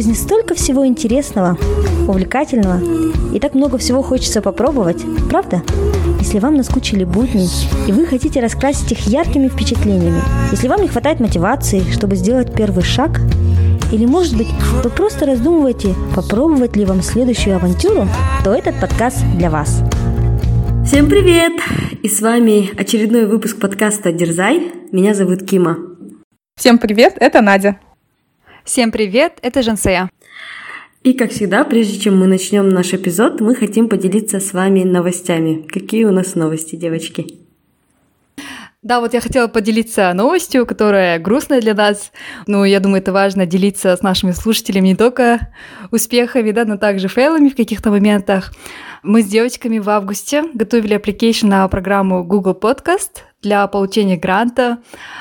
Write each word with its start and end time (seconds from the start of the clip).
жизни 0.00 0.14
столько 0.14 0.54
всего 0.54 0.86
интересного, 0.86 1.58
увлекательного, 2.08 2.80
и 3.34 3.38
так 3.38 3.54
много 3.54 3.76
всего 3.76 4.00
хочется 4.00 4.40
попробовать, 4.40 5.04
правда? 5.28 5.62
Если 6.20 6.38
вам 6.38 6.54
наскучили 6.54 7.04
будни, 7.04 7.46
и 7.86 7.92
вы 7.92 8.06
хотите 8.06 8.40
раскрасить 8.40 8.90
их 8.92 9.00
яркими 9.00 9.48
впечатлениями, 9.48 10.22
если 10.52 10.68
вам 10.68 10.80
не 10.80 10.88
хватает 10.88 11.20
мотивации, 11.20 11.82
чтобы 11.92 12.16
сделать 12.16 12.54
первый 12.54 12.82
шаг, 12.82 13.20
или, 13.92 14.06
может 14.06 14.38
быть, 14.38 14.48
вы 14.82 14.88
просто 14.88 15.26
раздумываете, 15.26 15.94
попробовать 16.16 16.76
ли 16.76 16.86
вам 16.86 17.02
следующую 17.02 17.56
авантюру, 17.56 18.08
то 18.42 18.54
этот 18.54 18.80
подкаст 18.80 19.18
для 19.36 19.50
вас. 19.50 19.82
Всем 20.86 21.10
привет! 21.10 21.52
И 22.02 22.08
с 22.08 22.22
вами 22.22 22.70
очередной 22.80 23.26
выпуск 23.26 23.60
подкаста 23.60 24.12
«Дерзай». 24.12 24.72
Меня 24.92 25.12
зовут 25.12 25.42
Кима. 25.42 25.76
Всем 26.56 26.78
привет, 26.78 27.18
это 27.20 27.42
Надя. 27.42 27.78
Всем 28.70 28.92
привет, 28.92 29.40
это 29.42 29.64
Жансея. 29.64 30.08
И, 31.02 31.14
как 31.14 31.32
всегда, 31.32 31.64
прежде 31.64 31.98
чем 31.98 32.16
мы 32.16 32.28
начнем 32.28 32.68
наш 32.68 32.94
эпизод, 32.94 33.40
мы 33.40 33.56
хотим 33.56 33.88
поделиться 33.88 34.38
с 34.38 34.52
вами 34.52 34.84
новостями. 34.84 35.66
Какие 35.66 36.04
у 36.04 36.12
нас 36.12 36.36
новости, 36.36 36.76
девочки? 36.76 37.39
Да, 38.82 39.00
вот 39.00 39.12
я 39.12 39.20
хотела 39.20 39.46
поделиться 39.46 40.10
новостью, 40.14 40.64
которая 40.64 41.18
грустная 41.18 41.60
для 41.60 41.74
нас. 41.74 42.12
Ну, 42.46 42.64
я 42.64 42.80
думаю, 42.80 43.02
это 43.02 43.12
важно 43.12 43.44
делиться 43.44 43.94
с 43.94 44.00
нашими 44.00 44.30
слушателями 44.30 44.88
не 44.88 44.96
только 44.96 45.52
успехами, 45.90 46.50
да, 46.50 46.64
но 46.64 46.78
также 46.78 47.08
фейлами 47.08 47.50
в 47.50 47.56
каких-то 47.56 47.90
моментах. 47.90 48.52
Мы 49.02 49.20
с 49.20 49.26
девочками 49.26 49.78
в 49.78 49.90
августе 49.90 50.44
готовили 50.54 50.96
application 50.96 51.48
на 51.48 51.68
программу 51.68 52.24
Google 52.24 52.58
Podcast 52.58 53.20
для 53.42 53.66
получения 53.66 54.16
гранта. 54.16 54.78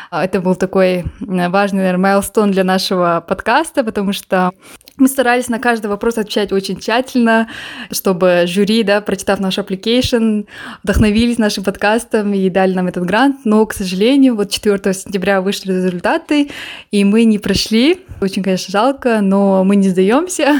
Это 0.10 0.40
был 0.40 0.56
такой 0.56 1.04
важный, 1.20 1.80
наверное, 1.80 2.14
майлстон 2.14 2.52
для 2.52 2.64
нашего 2.64 3.24
подкаста, 3.28 3.84
потому 3.84 4.14
что 4.14 4.52
мы 5.00 5.08
старались 5.08 5.50
на 5.50 5.60
каждый 5.60 5.88
вопрос 5.88 6.18
отвечать 6.18 6.52
очень 6.52 6.78
тщательно, 6.78 7.50
чтобы 7.92 8.44
жюри, 8.46 8.84
да, 8.84 9.02
прочитав 9.02 9.40
наш 9.40 9.58
application, 9.58 10.48
вдохновились 10.84 11.38
нашим 11.38 11.64
подкастом 11.64 12.34
и 12.34 12.50
дали 12.50 12.74
нам 12.74 12.88
этот 12.88 13.06
грант. 13.06 13.46
Но, 13.46 13.66
к 13.66 13.74
сожалению, 13.74 14.36
вот 14.36 14.52
4 14.52 14.94
сентября 14.94 15.42
вышли 15.42 15.74
результаты, 15.74 16.50
и 16.92 17.04
мы 17.04 17.24
не 17.24 17.40
прошли. 17.40 18.00
Очень, 18.22 18.44
конечно, 18.44 18.72
жалко, 18.72 19.22
но 19.22 19.64
мы 19.64 19.76
не 19.76 19.90
сдаемся. 19.90 20.60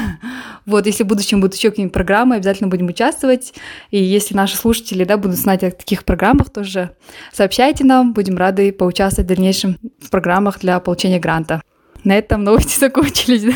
Вот, 0.66 0.86
если 0.86 1.04
в 1.04 1.06
будущем 1.06 1.40
будут 1.40 1.56
еще 1.56 1.70
какие-нибудь 1.70 1.94
программы, 1.94 2.36
обязательно 2.36 2.68
будем 2.68 2.86
участвовать. 2.86 3.54
И 3.90 4.02
если 4.02 4.34
наши 4.34 4.56
слушатели, 4.56 5.04
да, 5.04 5.16
будут 5.16 5.36
знать 5.36 5.64
о 5.64 5.70
таких 5.70 6.04
программах, 6.04 6.50
тоже 6.50 6.90
сообщайте 7.32 7.84
нам, 7.84 8.12
будем 8.12 8.36
рады 8.36 8.72
поучаствовать 8.72 9.26
в 9.26 9.34
дальнейшем 9.34 9.78
в 10.00 10.10
программах 10.10 10.60
для 10.60 10.78
получения 10.80 11.18
гранта. 11.18 11.62
На 12.04 12.16
этом 12.16 12.44
новости 12.44 12.78
закончились. 12.80 13.52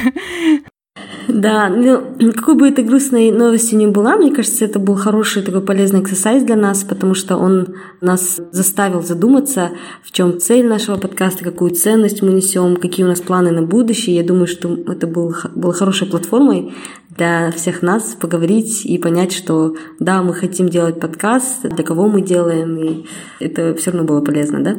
Да, 1.26 1.68
ну, 1.68 2.32
какой 2.32 2.54
бы 2.54 2.68
это 2.68 2.82
грустной 2.82 3.32
новостью 3.32 3.78
ни 3.78 3.86
была, 3.86 4.16
мне 4.16 4.32
кажется, 4.32 4.64
это 4.64 4.78
был 4.78 4.94
хороший 4.94 5.42
такой 5.42 5.62
полезный 5.62 6.00
эксерсайз 6.00 6.44
для 6.44 6.54
нас, 6.54 6.84
потому 6.84 7.14
что 7.14 7.36
он 7.36 7.74
нас 8.00 8.40
заставил 8.52 9.02
задуматься, 9.02 9.70
в 10.02 10.12
чем 10.12 10.38
цель 10.38 10.66
нашего 10.66 10.96
подкаста, 10.96 11.42
какую 11.42 11.72
ценность 11.72 12.22
мы 12.22 12.32
несем, 12.32 12.76
какие 12.76 13.04
у 13.04 13.08
нас 13.08 13.20
планы 13.20 13.50
на 13.50 13.62
будущее. 13.62 14.16
Я 14.16 14.22
думаю, 14.22 14.46
что 14.46 14.72
это 14.86 15.06
был, 15.06 15.34
было 15.54 15.72
хорошей 15.72 16.06
платформой 16.06 16.72
для 17.10 17.50
всех 17.50 17.82
нас 17.82 18.16
поговорить 18.20 18.84
и 18.84 18.98
понять, 18.98 19.32
что 19.32 19.74
да, 19.98 20.22
мы 20.22 20.34
хотим 20.34 20.68
делать 20.68 21.00
подкаст, 21.00 21.62
для 21.62 21.84
кого 21.84 22.06
мы 22.06 22.20
делаем, 22.20 22.76
и 22.78 23.06
это 23.40 23.74
все 23.74 23.90
равно 23.90 24.06
было 24.06 24.20
полезно, 24.20 24.62
да? 24.62 24.76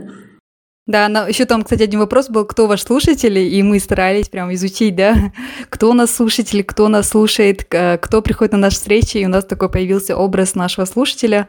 Да, 0.88 1.09
но 1.09 1.28
еще 1.28 1.45
там, 1.45 1.64
кстати, 1.64 1.81
один 1.81 2.00
вопрос 2.00 2.30
был, 2.30 2.45
кто 2.45 2.67
ваш 2.67 2.83
слушатель, 2.83 3.39
и 3.39 3.64
мы 3.64 3.80
старались 3.80 4.30
прям 4.30 4.53
изучить, 4.53 4.95
да, 4.95 5.31
кто 5.69 5.94
нас 5.94 6.14
слушатель, 6.14 6.64
кто 6.64 6.88
нас 6.89 7.09
слушает, 7.09 7.64
кто 7.66 8.22
приходит 8.22 8.52
на 8.52 8.59
наши 8.59 8.75
встречи, 8.75 9.17
и 9.17 9.25
у 9.25 9.30
нас 9.30 9.45
такой 9.45 9.69
появился 9.69 10.16
образ 10.16 10.53
нашего 10.53 10.86
слушателя, 10.86 11.47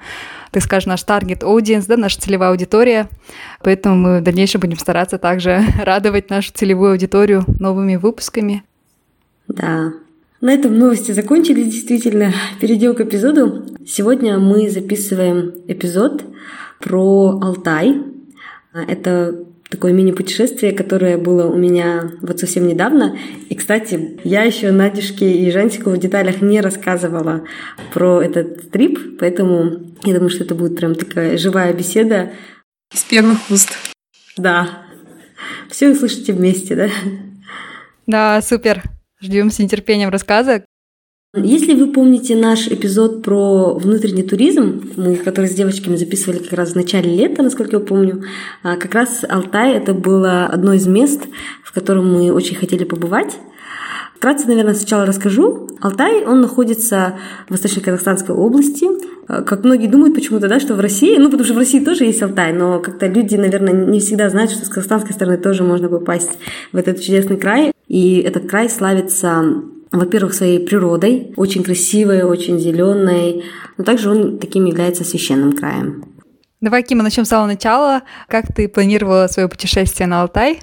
так 0.53 0.63
скажем, 0.63 0.91
наш 0.91 1.03
таргет 1.03 1.45
аудиенс, 1.45 1.85
да, 1.85 1.99
наша 1.99 2.19
целевая 2.19 2.49
аудитория, 2.49 3.11
поэтому 3.63 3.97
мы 3.97 4.21
в 4.21 4.23
дальнейшем 4.23 4.63
будем 4.63 4.79
стараться 4.79 5.19
также 5.19 5.63
радовать 5.85 6.31
нашу 6.31 6.53
целевую 6.55 6.93
аудиторию 6.93 7.45
новыми 7.61 7.97
выпусками. 7.97 8.65
Да, 9.49 9.93
на 10.41 10.51
этом 10.51 10.79
новости 10.79 11.13
закончились 11.13 11.75
действительно. 11.75 12.33
Перейдем 12.59 12.95
к 12.95 13.03
эпизоду. 13.03 13.67
Сегодня 13.87 14.39
мы 14.39 14.71
записываем 14.71 15.53
эпизод 15.69 16.25
про 16.81 17.39
Алтай, 17.43 18.16
это 18.87 19.47
такое 19.71 19.93
мини-путешествие, 19.93 20.73
которое 20.73 21.19
было 21.19 21.49
у 21.49 21.57
меня 21.57 22.13
вот 22.21 22.39
совсем 22.39 22.67
недавно. 22.67 23.19
И, 23.49 23.55
кстати, 23.55 24.19
я 24.23 24.43
еще 24.43 24.71
Надюшке 24.71 25.31
и 25.31 25.51
Жансику 25.51 25.91
в 25.91 25.99
деталях 25.99 26.41
не 26.41 26.61
рассказывала 26.61 27.45
про 27.93 28.23
этот 28.23 28.71
трип, 28.71 29.19
поэтому 29.19 29.95
я 30.05 30.15
думаю, 30.15 30.31
что 30.31 30.45
это 30.45 30.55
будет 30.55 30.77
прям 30.77 30.95
такая 30.95 31.37
живая 31.37 31.73
беседа. 31.73 32.33
Из 32.95 33.03
первых 33.03 33.39
уст. 33.51 33.77
Да. 34.37 34.83
Все 35.69 35.91
услышите 35.91 36.33
вместе, 36.33 36.77
да? 36.77 36.89
Да, 38.07 38.41
супер. 38.43 38.83
Ждем 39.21 39.51
с 39.51 39.59
нетерпением 39.59 40.11
рассказа. 40.11 40.65
Если 41.37 41.75
вы 41.75 41.93
помните 41.93 42.35
наш 42.35 42.67
эпизод 42.69 43.23
про 43.23 43.75
внутренний 43.75 44.23
туризм, 44.23 44.93
мы, 44.97 45.17
который 45.17 45.51
с 45.51 45.55
девочками 45.55 45.97
записывали 45.97 46.39
как 46.39 46.55
раз 46.55 46.73
в 46.73 46.77
начале 46.77 47.15
лета, 47.15 47.43
насколько 47.43 47.77
я 47.77 47.81
помню, 47.81 48.23
а, 48.63 48.77
как 48.77 48.95
раз 48.95 49.23
Алтай 49.29 49.75
это 49.75 49.93
было 49.93 50.47
одно 50.47 50.73
из 50.73 50.87
мест, 50.87 51.27
в 51.63 51.75
котором 51.75 52.11
мы 52.11 52.33
очень 52.33 52.57
хотели 52.57 52.85
побывать. 52.85 53.37
Вкратце, 54.15 54.47
наверное, 54.47 54.73
сначала 54.73 55.05
расскажу. 55.05 55.69
Алтай, 55.83 56.25
он 56.25 56.41
находится 56.41 57.19
в 57.49 57.51
Восточно-Казахстанской 57.51 58.35
области. 58.35 58.87
А, 59.29 59.43
как 59.43 59.63
многие 59.63 59.89
думают 59.89 60.15
почему-то, 60.15 60.49
да, 60.49 60.59
что 60.59 60.75
в 60.75 60.81
России, 60.81 61.19
ну, 61.19 61.27
потому 61.27 61.45
что 61.45 61.53
в 61.53 61.59
России 61.59 61.85
тоже 61.85 62.05
есть 62.05 62.23
Алтай, 62.23 62.55
но 62.55 62.79
как-то 62.79 63.09
люди, 63.09 63.37
наверное, 63.37 63.75
не 63.75 64.01
всегда 64.01 64.31
знают, 64.31 64.53
что 64.53 64.65
с 64.65 64.69
казахстанской 64.69 65.13
стороны 65.13 65.37
тоже 65.37 65.65
можно 65.65 65.91
попасть 65.91 66.31
в 66.73 66.79
этот 66.79 67.03
чудесный 67.03 67.37
край. 67.37 67.73
И 67.89 68.21
этот 68.21 68.49
край 68.49 68.71
славится 68.71 69.45
во-первых, 69.93 70.35
своей 70.35 70.61
природой, 70.61 71.33
очень 71.37 71.63
красивой, 71.63 72.23
очень 72.23 72.59
зеленой, 72.59 73.45
но 73.79 73.85
также 73.85 74.11
он 74.11 74.39
таким 74.39 74.65
является 74.65 75.05
священным 75.05 75.53
краем. 75.53 76.05
Давай, 76.61 76.83
Кима, 76.83 77.03
начнем 77.03 77.25
с 77.25 77.29
самого 77.29 77.47
начала. 77.47 78.03
Как 78.29 78.53
ты 78.55 78.69
планировала 78.69 79.27
свое 79.29 79.49
путешествие 79.49 80.07
на 80.07 80.23
Алтай? 80.23 80.61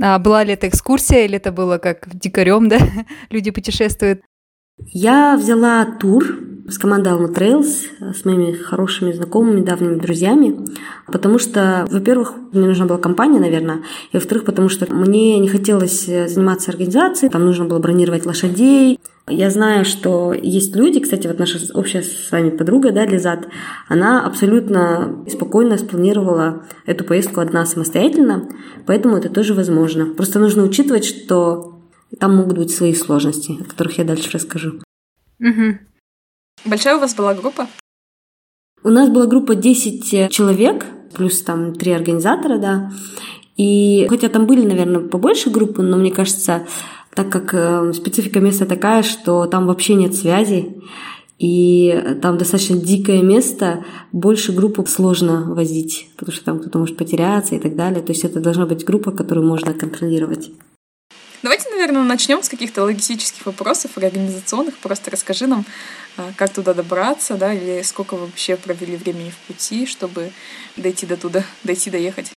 А 0.00 0.18
была 0.18 0.44
ли 0.44 0.52
это 0.52 0.68
экскурсия 0.68 1.24
или 1.24 1.36
это 1.36 1.52
было 1.52 1.78
как 1.78 2.08
дикарем, 2.14 2.68
да? 2.68 2.78
Люди 3.30 3.50
путешествуют? 3.50 4.20
Я 4.78 5.36
взяла 5.36 5.86
тур 5.98 6.38
с 6.68 6.78
командой 6.78 7.12
Alma 7.12 7.32
Trails, 7.32 8.14
с 8.14 8.24
моими 8.24 8.52
хорошими 8.52 9.12
знакомыми, 9.12 9.64
давними 9.64 9.96
друзьями, 9.96 10.66
потому 11.06 11.38
что, 11.38 11.86
во-первых, 11.90 12.34
мне 12.52 12.66
нужна 12.66 12.86
была 12.86 12.98
компания, 12.98 13.40
наверное, 13.40 13.82
и, 14.12 14.16
во-вторых, 14.16 14.44
потому 14.44 14.68
что 14.68 14.92
мне 14.92 15.38
не 15.38 15.48
хотелось 15.48 16.06
заниматься 16.06 16.70
организацией, 16.70 17.30
там 17.30 17.44
нужно 17.44 17.66
было 17.66 17.78
бронировать 17.78 18.26
лошадей. 18.26 18.98
Я 19.28 19.50
знаю, 19.50 19.84
что 19.84 20.32
есть 20.32 20.76
люди, 20.76 21.00
кстати, 21.00 21.26
вот 21.26 21.38
наша 21.38 21.58
общая 21.74 22.02
с 22.02 22.30
вами 22.30 22.50
подруга, 22.50 22.92
да, 22.92 23.04
Лизат, 23.04 23.48
она 23.88 24.24
абсолютно 24.24 25.24
спокойно 25.28 25.78
спланировала 25.78 26.62
эту 26.86 27.02
поездку 27.04 27.40
одна 27.40 27.66
самостоятельно, 27.66 28.48
поэтому 28.86 29.16
это 29.16 29.28
тоже 29.28 29.54
возможно. 29.54 30.06
Просто 30.06 30.38
нужно 30.38 30.62
учитывать, 30.62 31.04
что 31.04 31.80
там 32.20 32.36
могут 32.36 32.56
быть 32.56 32.70
свои 32.70 32.94
сложности, 32.94 33.58
о 33.60 33.64
которых 33.64 33.98
я 33.98 34.04
дальше 34.04 34.30
расскажу. 34.32 34.80
Угу. 35.40 35.78
Большая 36.64 36.96
у 36.96 37.00
вас 37.00 37.14
была 37.14 37.34
группа? 37.34 37.68
У 38.82 38.88
нас 38.88 39.08
была 39.08 39.26
группа 39.26 39.54
10 39.54 40.30
человек, 40.30 40.84
плюс 41.14 41.42
там 41.42 41.74
три 41.74 41.92
организатора, 41.92 42.58
да. 42.58 42.92
И 43.56 44.06
хотя 44.08 44.28
там 44.28 44.46
были, 44.46 44.66
наверное, 44.66 45.00
побольше 45.00 45.50
группы, 45.50 45.82
но 45.82 45.96
мне 45.96 46.10
кажется, 46.10 46.66
так 47.14 47.30
как 47.30 47.54
э, 47.54 47.92
специфика 47.94 48.40
места 48.40 48.66
такая, 48.66 49.02
что 49.02 49.46
там 49.46 49.66
вообще 49.66 49.94
нет 49.94 50.14
связи, 50.14 50.82
и 51.38 52.18
там 52.20 52.36
достаточно 52.38 52.76
дикое 52.76 53.22
место, 53.22 53.84
больше 54.12 54.52
группу 54.52 54.84
сложно 54.86 55.54
возить, 55.54 56.08
потому 56.16 56.34
что 56.34 56.44
там 56.44 56.58
кто-то 56.58 56.78
может 56.78 56.96
потеряться 56.96 57.54
и 57.54 57.58
так 57.58 57.76
далее. 57.76 58.02
То 58.02 58.12
есть 58.12 58.24
это 58.24 58.40
должна 58.40 58.66
быть 58.66 58.84
группа, 58.84 59.10
которую 59.10 59.46
можно 59.46 59.72
контролировать. 59.72 60.50
Давайте, 61.42 61.68
наверное, 61.70 62.02
начнем 62.02 62.42
с 62.42 62.48
каких-то 62.48 62.82
логистических 62.84 63.46
вопросов, 63.46 63.92
организационных. 63.96 64.76
Просто 64.78 65.10
расскажи 65.10 65.46
нам, 65.46 65.64
а, 66.16 66.30
как 66.36 66.50
туда 66.50 66.74
добраться, 66.74 67.34
да, 67.34 67.52
или 67.52 67.82
сколько 67.82 68.16
вообще 68.16 68.56
провели 68.56 68.96
времени 68.96 69.30
в 69.30 69.46
пути, 69.46 69.86
чтобы 69.86 70.30
дойти 70.76 71.06
до 71.06 71.16
туда, 71.16 71.44
дойти, 71.64 71.90
доехать. 71.90 72.32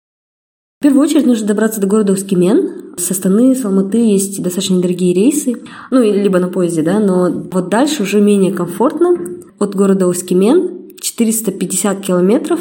В 0.80 0.84
первую 0.84 1.04
очередь 1.04 1.26
нужно 1.26 1.48
добраться 1.48 1.80
до 1.80 1.88
города 1.88 2.14
Ускимен. 2.14 2.96
С 2.98 3.12
Астаны, 3.12 3.56
с 3.56 3.66
Алматы 3.66 3.98
есть 3.98 4.42
достаточно 4.42 4.76
недорогие 4.76 5.14
рейсы, 5.14 5.56
ну, 5.92 6.02
либо 6.02 6.40
на 6.40 6.50
поезде, 6.50 6.82
да, 6.82 7.00
но 7.00 7.30
вот 7.30 7.70
дальше 7.70 8.04
уже 8.04 8.22
менее 8.22 8.54
комфортно. 8.54 9.18
От 9.60 9.76
города 9.76 10.08
Ускимен 10.08 10.96
450 11.00 12.02
километров, 12.02 12.60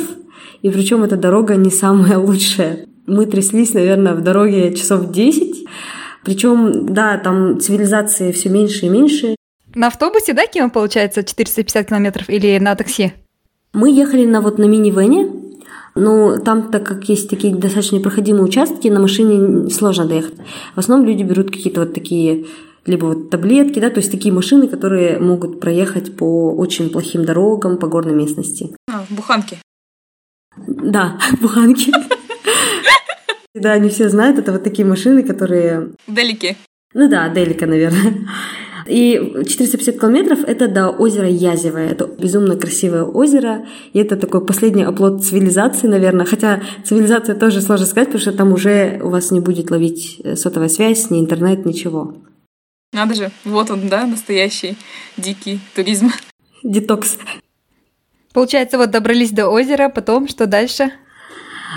и 0.62 0.70
причем 0.70 1.02
эта 1.02 1.16
дорога 1.16 1.56
не 1.56 1.70
самая 1.70 2.18
лучшая. 2.26 2.86
Мы 3.06 3.26
тряслись, 3.26 3.72
наверное, 3.74 4.14
в 4.14 4.22
дороге 4.22 4.74
часов 4.74 5.10
10, 5.10 5.55
Причем, 6.26 6.92
да, 6.92 7.18
там 7.18 7.60
цивилизации 7.60 8.32
все 8.32 8.48
меньше 8.48 8.86
и 8.86 8.88
меньше. 8.88 9.36
На 9.76 9.86
автобусе, 9.86 10.32
да, 10.32 10.46
Кима, 10.46 10.70
получается, 10.70 11.22
450 11.22 11.86
километров 11.86 12.28
или 12.28 12.58
на 12.58 12.74
такси? 12.74 13.12
Мы 13.72 13.92
ехали 13.92 14.26
на 14.26 14.40
вот 14.40 14.58
на 14.58 14.64
минивене, 14.64 15.30
но 15.94 16.36
там, 16.38 16.72
так 16.72 16.84
как 16.84 17.08
есть 17.08 17.30
такие 17.30 17.54
достаточно 17.54 17.96
непроходимые 17.96 18.42
участки, 18.42 18.88
на 18.88 18.98
машине 18.98 19.70
сложно 19.70 20.04
доехать. 20.04 20.34
В 20.74 20.78
основном 20.78 21.06
люди 21.06 21.22
берут 21.22 21.52
какие-то 21.52 21.82
вот 21.82 21.94
такие 21.94 22.46
либо 22.86 23.06
вот 23.06 23.30
таблетки, 23.30 23.78
да, 23.78 23.90
то 23.90 23.98
есть 23.98 24.10
такие 24.10 24.34
машины, 24.34 24.66
которые 24.66 25.20
могут 25.20 25.60
проехать 25.60 26.16
по 26.16 26.52
очень 26.56 26.90
плохим 26.90 27.24
дорогам, 27.24 27.78
по 27.78 27.86
горной 27.86 28.14
местности. 28.14 28.74
А, 28.90 29.04
буханки. 29.10 29.58
Да, 30.66 31.20
буханки. 31.40 31.92
Да, 33.56 33.78
не 33.78 33.88
все 33.88 34.10
знают, 34.10 34.38
это 34.38 34.52
вот 34.52 34.64
такие 34.64 34.86
машины, 34.86 35.22
которые... 35.22 35.92
Делики. 36.06 36.56
Ну 36.92 37.08
да, 37.08 37.28
Делика, 37.30 37.66
наверное. 37.66 38.28
И 38.86 39.42
450 39.48 39.98
километров– 39.98 40.40
это 40.46 40.68
до 40.68 40.90
озера 40.90 41.28
Язевое. 41.28 41.90
Это 41.90 42.06
безумно 42.06 42.56
красивое 42.56 43.02
озеро. 43.02 43.66
И 43.94 43.98
это 43.98 44.16
такой 44.16 44.44
последний 44.44 44.84
оплот 44.84 45.24
цивилизации, 45.24 45.88
наверное. 45.88 46.26
Хотя 46.26 46.62
цивилизация 46.84 47.34
тоже 47.34 47.62
сложно 47.62 47.86
сказать, 47.86 48.08
потому 48.08 48.20
что 48.20 48.32
там 48.32 48.52
уже 48.52 49.00
у 49.02 49.08
вас 49.08 49.30
не 49.30 49.40
будет 49.40 49.70
ловить 49.70 50.20
э, 50.22 50.36
сотовая 50.36 50.68
связь, 50.68 51.10
ни 51.10 51.18
интернет, 51.18 51.64
ничего. 51.64 52.14
Надо 52.92 53.14
же, 53.14 53.30
вот 53.44 53.70
он, 53.70 53.88
да, 53.88 54.06
настоящий 54.06 54.76
дикий 55.16 55.60
туризм. 55.74 56.12
Детокс. 56.62 57.18
Получается, 58.32 58.76
вот 58.76 58.90
добрались 58.90 59.32
до 59.32 59.48
озера, 59.48 59.88
потом 59.88 60.28
что 60.28 60.46
дальше? 60.46 60.92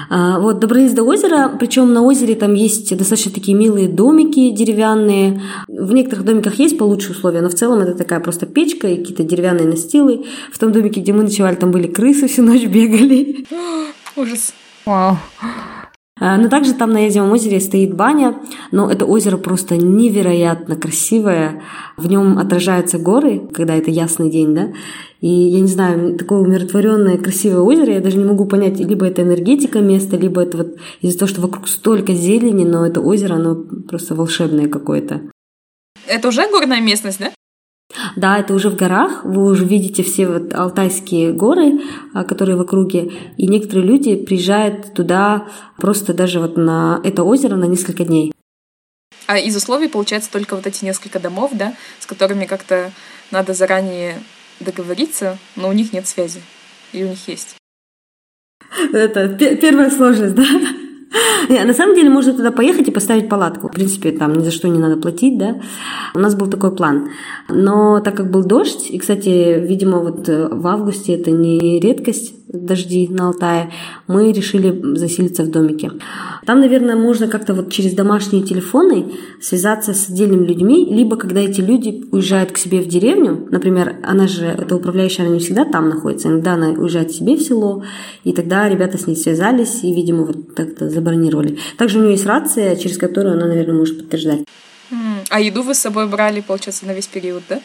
А, 0.10 0.40
вот, 0.40 0.60
добрались 0.60 0.94
до 0.94 1.04
озера, 1.04 1.52
причем 1.60 1.94
на 1.94 2.02
озере 2.02 2.36
там 2.36 2.54
есть 2.54 2.96
достаточно 2.98 3.32
такие 3.32 3.58
милые 3.58 3.88
домики 3.88 4.52
деревянные. 4.52 5.42
В 5.68 5.94
некоторых 5.94 6.26
домиках 6.26 6.56
есть 6.56 6.78
получше 6.78 7.12
условия, 7.12 7.42
но 7.42 7.50
в 7.50 7.56
целом 7.56 7.80
это 7.80 7.94
такая 7.94 8.20
просто 8.20 8.46
печка 8.46 8.88
и 8.88 8.98
какие-то 8.98 9.24
деревянные 9.24 9.68
настилы. 9.68 10.26
В 10.52 10.58
том 10.58 10.72
домике, 10.72 11.02
где 11.02 11.14
мы 11.14 11.24
ночевали, 11.24 11.56
там 11.56 11.72
были 11.72 11.88
крысы 11.88 12.28
всю 12.28 12.44
ночь 12.44 12.66
бегали. 12.66 13.46
Ужас. 14.16 14.54
Вау. 14.86 15.18
Но 16.20 16.50
также 16.50 16.74
там 16.74 16.92
на 16.92 17.06
Язевом 17.06 17.32
озере 17.32 17.60
стоит 17.60 17.96
баня, 17.96 18.36
но 18.72 18.90
это 18.92 19.06
озеро 19.06 19.38
просто 19.38 19.78
невероятно 19.78 20.76
красивое. 20.76 21.62
В 21.98 22.08
нем 22.08 22.38
отражаются 22.38 22.98
горы, 22.98 23.42
когда 23.54 23.76
это 23.76 23.92
ясный 23.92 24.30
день, 24.30 24.54
да, 24.54 24.74
и 25.22 25.28
я 25.28 25.60
не 25.60 25.68
знаю, 25.68 26.18
такое 26.18 26.40
умиротворенное, 26.40 27.18
красивое 27.18 27.62
озеро, 27.62 27.94
я 27.94 28.00
даже 28.00 28.18
не 28.18 28.24
могу 28.24 28.46
понять, 28.46 28.80
либо 28.80 29.06
это 29.06 29.22
энергетика 29.22 29.80
места, 29.80 30.16
либо 30.16 30.42
это 30.42 30.58
вот 30.58 30.78
из-за 31.02 31.20
того, 31.20 31.30
что 31.30 31.42
вокруг 31.42 31.68
столько 31.68 32.14
зелени, 32.14 32.64
но 32.64 32.86
это 32.86 33.02
озеро, 33.02 33.36
оно 33.36 33.56
просто 33.56 34.16
волшебное 34.16 34.70
какое-то. 34.70 35.22
Это 36.08 36.28
уже 36.30 36.50
горная 36.50 36.82
местность, 36.82 37.20
да? 37.20 37.32
Да, 38.16 38.38
это 38.38 38.54
уже 38.54 38.70
в 38.70 38.76
горах, 38.76 39.24
вы 39.24 39.50
уже 39.50 39.66
видите 39.66 40.04
все 40.04 40.28
вот 40.28 40.54
алтайские 40.54 41.34
горы, 41.34 41.82
а, 42.14 42.24
которые 42.24 42.56
в 42.56 42.62
округе, 42.62 43.12
и 43.38 43.48
некоторые 43.48 43.88
люди 43.88 44.16
приезжают 44.16 44.94
туда 44.94 45.48
просто 45.78 46.14
даже 46.14 46.40
вот 46.40 46.56
на 46.56 47.02
это 47.04 47.24
озеро 47.24 47.56
на 47.56 47.66
несколько 47.66 48.06
дней. 48.06 48.32
А 49.26 49.38
из 49.38 49.56
условий 49.56 49.88
получается 49.88 50.32
только 50.32 50.56
вот 50.56 50.68
эти 50.68 50.86
несколько 50.86 51.20
домов, 51.20 51.52
да, 51.54 51.74
с 52.00 52.06
которыми 52.06 52.46
как-то 52.46 52.92
надо 53.32 53.54
заранее 53.54 54.22
договориться, 54.60 55.38
но 55.56 55.70
у 55.70 55.72
них 55.72 55.94
нет 55.94 56.08
связи. 56.08 56.42
И 56.94 57.04
у 57.04 57.08
них 57.08 57.28
есть. 57.28 57.56
Это 58.94 59.30
первая 59.30 59.90
сложность, 59.90 60.36
да? 60.36 60.46
На 61.50 61.74
самом 61.74 61.96
деле 61.96 62.10
можно 62.10 62.34
туда 62.34 62.52
поехать 62.52 62.88
и 62.88 62.92
поставить 62.92 63.30
палатку. 63.30 63.68
В 63.68 63.72
принципе, 63.72 64.12
там 64.12 64.34
ни 64.34 64.44
за 64.44 64.52
что 64.52 64.68
не 64.68 64.80
надо 64.80 64.98
платить, 64.98 65.38
да. 65.38 65.62
У 66.14 66.20
нас 66.20 66.36
был 66.36 66.48
такой 66.48 66.76
план. 66.76 67.10
Но 67.50 68.00
так 68.00 68.16
как 68.16 68.32
был 68.32 68.44
дождь, 68.44 68.90
и, 68.90 68.98
кстати, 68.98 69.60
видимо, 69.60 70.00
вот 70.00 70.30
э, 70.30 70.48
в 70.52 70.68
августе 70.68 71.14
это 71.14 71.32
не 71.32 71.80
редкость, 71.80 72.34
дожди 72.52 73.08
на 73.08 73.28
Алтае, 73.28 73.72
мы 74.08 74.32
решили 74.32 74.96
заселиться 74.96 75.44
в 75.44 75.52
домике. 75.52 75.92
Там, 76.46 76.60
наверное, 76.60 76.96
можно 76.96 77.28
как-то 77.28 77.54
вот 77.54 77.72
через 77.72 77.94
домашние 77.94 78.44
телефоны 78.44 79.12
связаться 79.40 79.94
с 79.94 80.10
отдельными 80.10 80.48
людьми, 80.48 80.88
либо 80.90 81.16
когда 81.16 81.42
эти 81.42 81.62
люди 81.62 82.06
уезжают 82.12 82.52
к 82.52 82.58
себе 82.58 82.82
в 82.82 82.88
деревню, 82.88 83.48
например, 83.52 83.98
она 84.04 84.28
же, 84.28 84.46
это 84.46 84.76
управляющая, 84.76 85.26
она 85.26 85.36
не 85.36 85.40
всегда 85.40 85.64
там 85.64 85.90
находится, 85.90 86.30
иногда 86.30 86.54
она 86.54 86.70
уезжает 86.70 87.10
к 87.10 87.14
себе 87.14 87.36
в 87.36 87.42
село, 87.42 87.84
и 88.24 88.34
тогда 88.34 88.68
ребята 88.68 88.98
с 88.98 89.06
ней 89.06 89.16
связались 89.16 89.84
и, 89.84 89.94
видимо, 89.94 90.26
вот 90.26 90.56
так-то 90.56 90.90
забронировали. 90.90 91.60
Также 91.78 92.00
у 92.00 92.02
нее 92.02 92.14
есть 92.14 92.26
рация, 92.26 92.76
через 92.76 92.98
которую 92.98 93.36
она, 93.36 93.46
наверное, 93.48 93.78
может 93.78 94.00
подтверждать. 94.00 94.44
А 95.30 95.40
еду 95.40 95.62
вы 95.62 95.76
с 95.76 95.80
собой 95.80 96.08
брали, 96.08 96.42
получается, 96.42 96.88
на 96.88 96.94
весь 96.94 97.06
период, 97.06 97.44
да? 97.48 97.60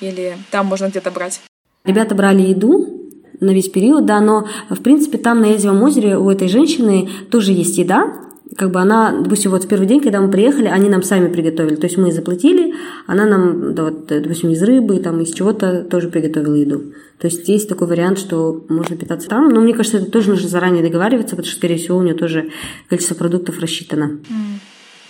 Или 0.00 0.38
там 0.50 0.64
можно 0.66 0.88
где-то 0.88 1.10
брать? 1.10 1.42
Ребята 1.84 2.14
брали 2.14 2.40
еду, 2.40 3.03
на 3.40 3.50
весь 3.50 3.68
период, 3.68 4.06
да, 4.06 4.20
но, 4.20 4.46
в 4.70 4.80
принципе, 4.80 5.18
там 5.18 5.40
на 5.40 5.46
Язевом 5.46 5.82
озере 5.82 6.16
у 6.16 6.30
этой 6.30 6.48
женщины 6.48 7.08
тоже 7.30 7.52
есть 7.52 7.78
еда, 7.78 8.24
как 8.56 8.70
бы 8.70 8.80
она, 8.80 9.20
допустим, 9.20 9.50
вот 9.50 9.64
в 9.64 9.68
первый 9.68 9.86
день, 9.86 10.00
когда 10.00 10.20
мы 10.20 10.30
приехали, 10.30 10.66
они 10.66 10.88
нам 10.88 11.02
сами 11.02 11.32
приготовили. 11.32 11.76
То 11.76 11.86
есть 11.86 11.96
мы 11.96 12.12
заплатили, 12.12 12.74
она 13.06 13.24
нам, 13.26 13.74
да, 13.74 13.84
вот, 13.84 14.06
допустим, 14.06 14.50
из 14.50 14.62
рыбы, 14.62 14.98
там, 14.98 15.20
из 15.20 15.32
чего-то 15.32 15.82
тоже 15.82 16.08
приготовила 16.08 16.54
еду. 16.54 16.92
То 17.18 17.26
есть 17.26 17.48
есть 17.48 17.68
такой 17.68 17.88
вариант, 17.88 18.18
что 18.18 18.64
можно 18.68 18.96
питаться 18.96 19.28
там. 19.28 19.48
Но 19.48 19.60
мне 19.60 19.74
кажется, 19.74 19.98
это 19.98 20.10
тоже 20.10 20.30
нужно 20.30 20.48
заранее 20.48 20.84
договариваться, 20.84 21.36
потому 21.36 21.46
что, 21.46 21.56
скорее 21.56 21.78
всего, 21.78 21.98
у 21.98 22.02
нее 22.02 22.14
тоже 22.14 22.50
количество 22.88 23.14
продуктов 23.14 23.58
рассчитано. 23.58 24.20
Mm. 24.28 24.60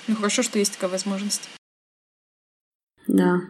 Ну 0.08 0.16
хорошо, 0.16 0.42
что 0.42 0.58
есть 0.58 0.72
такая 0.74 0.90
возможность. 0.90 1.48
Да. 3.06 3.40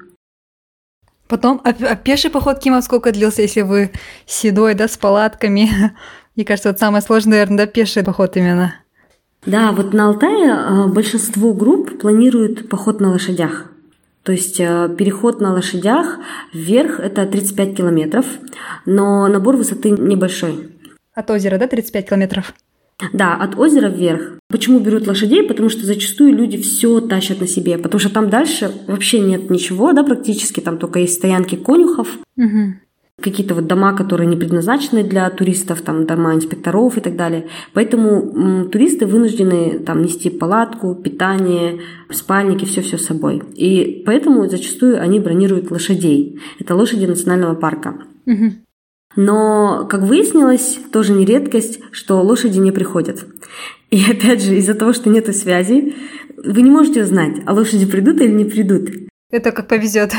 Потом, 1.28 1.60
а, 1.64 1.70
а 1.70 1.96
пеший 1.96 2.30
поход 2.30 2.58
Кима 2.58 2.82
сколько 2.82 3.12
длился, 3.12 3.42
если 3.42 3.62
вы 3.62 3.90
седой, 4.26 4.74
да, 4.74 4.88
с 4.88 4.96
палатками? 4.96 5.70
Мне 6.36 6.44
кажется, 6.44 6.70
вот 6.70 6.78
самое 6.78 7.02
сложное, 7.02 7.38
наверное, 7.38 7.58
да, 7.58 7.66
пеший 7.66 8.04
поход 8.04 8.36
именно. 8.36 8.74
Да, 9.46 9.72
вот 9.72 9.92
на 9.92 10.08
Алтае 10.08 10.52
а, 10.52 10.86
большинство 10.88 11.52
групп 11.52 12.00
планируют 12.00 12.68
поход 12.68 13.00
на 13.00 13.10
лошадях. 13.10 13.66
То 14.22 14.32
есть 14.32 14.60
а, 14.60 14.88
переход 14.88 15.40
на 15.40 15.52
лошадях 15.52 16.18
вверх– 16.52 16.98
это 17.00 17.26
35 17.26 17.76
километров, 17.76 18.26
но 18.86 19.28
набор 19.28 19.56
высоты 19.56 19.90
небольшой. 19.90 20.70
От 21.14 21.30
озера, 21.30 21.58
да, 21.58 21.68
35 21.68 22.08
километров? 22.08 22.54
Да, 23.12 23.34
от 23.34 23.58
озера 23.58 23.88
вверх. 23.88 24.38
Почему 24.48 24.78
берут 24.78 25.06
лошадей? 25.06 25.42
Потому 25.42 25.68
что 25.68 25.84
зачастую 25.84 26.34
люди 26.34 26.58
все 26.58 27.00
тащат 27.00 27.40
на 27.40 27.46
себе, 27.46 27.76
потому 27.76 27.98
что 27.98 28.10
там 28.10 28.30
дальше 28.30 28.70
вообще 28.86 29.20
нет 29.20 29.50
ничего, 29.50 29.92
да, 29.92 30.04
практически, 30.04 30.60
там 30.60 30.78
только 30.78 31.00
есть 31.00 31.14
стоянки 31.14 31.56
конюхов, 31.56 32.18
угу. 32.36 32.74
какие-то 33.20 33.54
вот 33.54 33.66
дома, 33.66 33.96
которые 33.96 34.28
не 34.28 34.36
предназначены 34.36 35.02
для 35.02 35.28
туристов, 35.30 35.80
там 35.80 36.06
дома 36.06 36.34
инспекторов 36.34 36.96
и 36.96 37.00
так 37.00 37.16
далее. 37.16 37.48
Поэтому 37.72 38.32
м, 38.32 38.70
туристы 38.70 39.06
вынуждены 39.06 39.80
там 39.80 40.02
нести 40.02 40.30
палатку, 40.30 40.94
питание, 40.94 41.80
спальники, 42.10 42.64
все-все 42.64 42.96
с 42.96 43.06
собой. 43.06 43.42
И 43.56 44.04
поэтому 44.06 44.48
зачастую 44.48 45.00
они 45.00 45.18
бронируют 45.18 45.70
лошадей. 45.72 46.38
Это 46.60 46.76
лошади 46.76 47.06
национального 47.06 47.56
парка. 47.56 47.96
Угу. 48.26 48.52
Но, 49.16 49.86
как 49.88 50.02
выяснилось, 50.02 50.78
тоже 50.92 51.12
не 51.12 51.24
редкость, 51.24 51.80
что 51.92 52.20
лошади 52.22 52.58
не 52.58 52.72
приходят. 52.72 53.24
И 53.90 54.02
опять 54.10 54.42
же, 54.42 54.56
из-за 54.56 54.74
того, 54.74 54.92
что 54.92 55.08
нет 55.08 55.34
связи, 55.36 55.94
вы 56.36 56.62
не 56.62 56.70
можете 56.70 57.02
узнать, 57.02 57.36
а 57.46 57.54
лошади 57.54 57.86
придут 57.86 58.20
или 58.20 58.32
не 58.32 58.44
придут. 58.44 58.90
Это 59.30 59.50
как 59.50 59.66
повезет. 59.66 60.12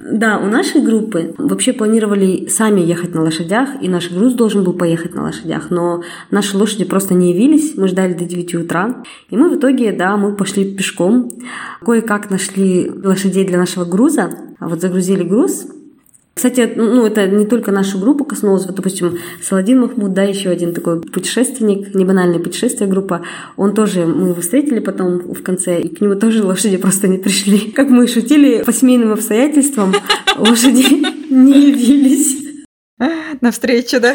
Да, 0.00 0.38
у 0.38 0.46
нашей 0.46 0.80
группы 0.80 1.34
вообще 1.36 1.74
планировали 1.74 2.46
сами 2.46 2.80
ехать 2.80 3.14
на 3.14 3.22
лошадях, 3.22 3.70
и 3.82 3.88
наш 3.88 4.10
груз 4.10 4.32
должен 4.32 4.64
был 4.64 4.72
поехать 4.72 5.14
на 5.14 5.24
лошадях, 5.24 5.70
но 5.70 6.02
наши 6.30 6.56
лошади 6.56 6.86
просто 6.86 7.12
не 7.12 7.32
явились, 7.34 7.76
мы 7.76 7.88
ждали 7.88 8.14
до 8.14 8.24
9 8.24 8.54
утра, 8.54 9.02
и 9.28 9.36
мы 9.36 9.50
в 9.50 9.58
итоге, 9.58 9.92
да, 9.92 10.16
мы 10.16 10.34
пошли 10.34 10.74
пешком, 10.74 11.30
кое-как 11.84 12.30
нашли 12.30 12.90
лошадей 12.90 13.46
для 13.46 13.58
нашего 13.58 13.84
груза, 13.84 14.30
а 14.58 14.68
вот 14.68 14.80
загрузили 14.80 15.24
груз, 15.24 15.66
кстати, 16.38 16.72
ну, 16.76 17.04
это 17.04 17.26
не 17.26 17.46
только 17.46 17.72
нашу 17.72 17.98
группу 17.98 18.24
коснулось. 18.24 18.64
Вот, 18.64 18.76
допустим, 18.76 19.18
Саладин 19.42 19.80
Махмуд, 19.80 20.12
да, 20.12 20.22
еще 20.22 20.50
один 20.50 20.72
такой 20.72 21.00
путешественник, 21.00 21.96
небанальная 21.96 22.38
путешествие 22.38 22.88
группа. 22.88 23.22
Он 23.56 23.74
тоже, 23.74 24.06
мы 24.06 24.28
его 24.28 24.40
встретили 24.40 24.78
потом 24.78 25.18
в 25.18 25.42
конце, 25.42 25.80
и 25.80 25.88
к 25.88 26.00
нему 26.00 26.14
тоже 26.14 26.44
лошади 26.44 26.76
просто 26.76 27.08
не 27.08 27.18
пришли. 27.18 27.72
Как 27.72 27.88
мы 27.88 28.06
шутили, 28.06 28.62
по 28.62 28.72
семейным 28.72 29.10
обстоятельствам 29.10 29.92
лошади 30.38 30.84
не 31.28 31.70
явились. 31.70 32.38
На 33.40 33.50
встречу, 33.50 34.00
да? 34.00 34.14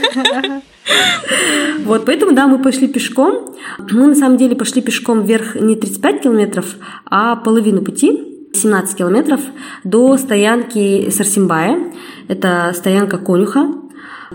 Вот, 1.84 2.06
поэтому, 2.06 2.32
да, 2.32 2.48
мы 2.48 2.60
пошли 2.60 2.88
пешком. 2.88 3.54
Мы, 3.92 4.08
на 4.08 4.16
самом 4.16 4.38
деле, 4.38 4.56
пошли 4.56 4.82
пешком 4.82 5.26
вверх 5.26 5.56
не 5.56 5.76
35 5.76 6.22
километров, 6.22 6.66
а 7.06 7.36
половину 7.36 7.82
пути. 7.82 8.30
17 8.54 8.98
километров 8.98 9.42
до 9.84 10.18
стоянки 10.18 11.10
Сарсимбая. 11.10 11.92
Это 12.28 12.72
стоянка 12.76 13.18
конюха, 13.18 13.68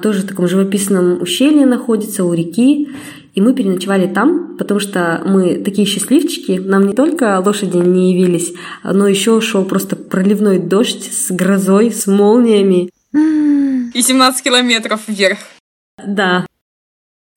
тоже 0.02 0.22
в 0.22 0.26
таком 0.26 0.48
живописном 0.48 1.20
ущелье 1.20 1.66
находится 1.66 2.24
у 2.24 2.32
реки. 2.32 2.88
И 3.34 3.40
мы 3.40 3.54
переночевали 3.54 4.06
там, 4.06 4.56
потому 4.56 4.80
что 4.80 5.22
мы 5.24 5.56
такие 5.56 5.86
счастливчики. 5.86 6.52
Нам 6.58 6.86
не 6.86 6.94
только 6.94 7.40
лошади 7.44 7.76
не 7.76 8.12
явились, 8.12 8.52
но 8.82 9.06
еще 9.06 9.40
шел 9.40 9.64
просто 9.64 9.94
проливной 9.94 10.58
дождь 10.58 11.08
с 11.12 11.30
грозой, 11.30 11.92
с 11.92 12.06
молниями. 12.06 12.90
И 13.94 14.02
17 14.02 14.42
километров 14.42 15.02
вверх. 15.06 15.38
Да, 16.04 16.46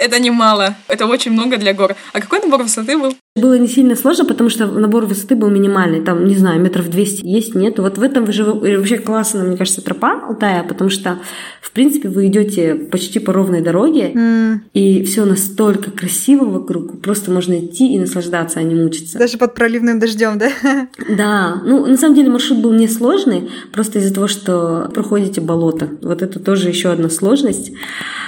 Это 0.01 0.19
немало. 0.19 0.75
Это 0.87 1.05
очень 1.05 1.31
много 1.31 1.57
для 1.57 1.73
гор. 1.75 1.95
А 2.11 2.19
какой 2.19 2.39
набор 2.39 2.63
высоты 2.63 2.97
был? 2.97 3.13
Было 3.35 3.57
не 3.59 3.67
сильно 3.67 3.95
сложно, 3.95 4.25
потому 4.25 4.49
что 4.49 4.65
набор 4.65 5.05
высоты 5.05 5.35
был 5.35 5.49
минимальный. 5.51 6.01
Там, 6.01 6.25
не 6.25 6.35
знаю, 6.35 6.59
метров 6.59 6.89
200 6.89 7.23
есть, 7.23 7.53
нет. 7.53 7.77
Вот 7.77 7.99
в 7.99 8.01
этом 8.01 8.29
же 8.33 8.43
вообще 8.43 8.97
классно, 8.97 9.43
мне 9.43 9.57
кажется, 9.57 9.81
тропа 9.83 10.19
Алтая, 10.27 10.63
потому 10.63 10.89
что, 10.89 11.19
в 11.61 11.71
принципе, 11.71 12.09
вы 12.09 12.27
идете 12.27 12.73
почти 12.73 13.19
по 13.19 13.31
ровной 13.31 13.61
дороге, 13.61 14.11
М, 14.15 14.63
и 14.73 15.03
все 15.03 15.23
настолько 15.23 15.91
красиво 15.91 16.45
вокруг. 16.45 16.99
Просто 17.01 17.29
можно 17.29 17.53
идти 17.59 17.93
и 17.93 17.99
наслаждаться, 17.99 18.59
а 18.59 18.63
не 18.63 18.73
мучиться. 18.73 19.19
Даже 19.19 19.37
под 19.37 19.53
проливным 19.53 19.99
дождем, 19.99 20.39
да? 20.39 20.49
Да, 21.15 21.61
ну 21.63 21.85
на 21.85 21.97
самом 21.97 22.15
деле 22.15 22.31
маршрут 22.31 22.59
был 22.59 22.73
несложный, 22.73 23.49
просто 23.71 23.99
из-за 23.99 24.13
того, 24.13 24.27
что 24.27 24.89
проходите 24.93 25.41
болото. 25.41 25.89
Вот 26.01 26.23
это 26.23 26.39
тоже 26.39 26.69
еще 26.69 26.89
одна 26.89 27.09
сложность. 27.09 27.71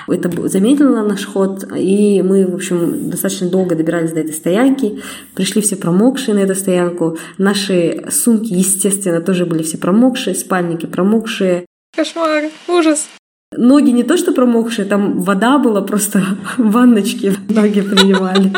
Это 0.07 0.29
замедлило 0.49 1.01
наш 1.01 1.25
ход, 1.25 1.62
и 1.75 2.21
мы, 2.21 2.45
в 2.45 2.55
общем, 2.55 3.09
достаточно 3.09 3.49
долго 3.49 3.75
добирались 3.75 4.11
до 4.11 4.19
этой 4.19 4.33
стоянки. 4.33 5.01
Пришли 5.35 5.61
все 5.61 5.75
промокшие 5.75 6.35
на 6.35 6.39
эту 6.39 6.55
стоянку. 6.55 7.17
Наши 7.37 8.05
сумки, 8.09 8.53
естественно, 8.53 9.21
тоже 9.21 9.45
были 9.45 9.63
все 9.63 9.77
промокшие, 9.77 10.35
спальники 10.35 10.85
промокшие. 10.85 11.65
Кошмар. 11.95 12.45
Ужас. 12.67 13.07
Ноги 13.55 13.91
не 13.91 14.03
то 14.03 14.17
что 14.17 14.31
промокшие, 14.31 14.85
там 14.85 15.21
вода 15.21 15.57
была 15.59 15.81
просто 15.81 16.19
в 16.57 16.71
ванночке, 16.71 17.35
ноги 17.49 17.81
принимали. 17.81 18.51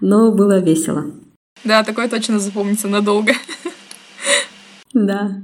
Но 0.00 0.32
было 0.32 0.58
весело. 0.58 1.06
Да, 1.64 1.82
такое 1.84 2.08
точно 2.08 2.38
запомнится 2.38 2.88
надолго. 2.88 3.32
Да. 4.92 5.42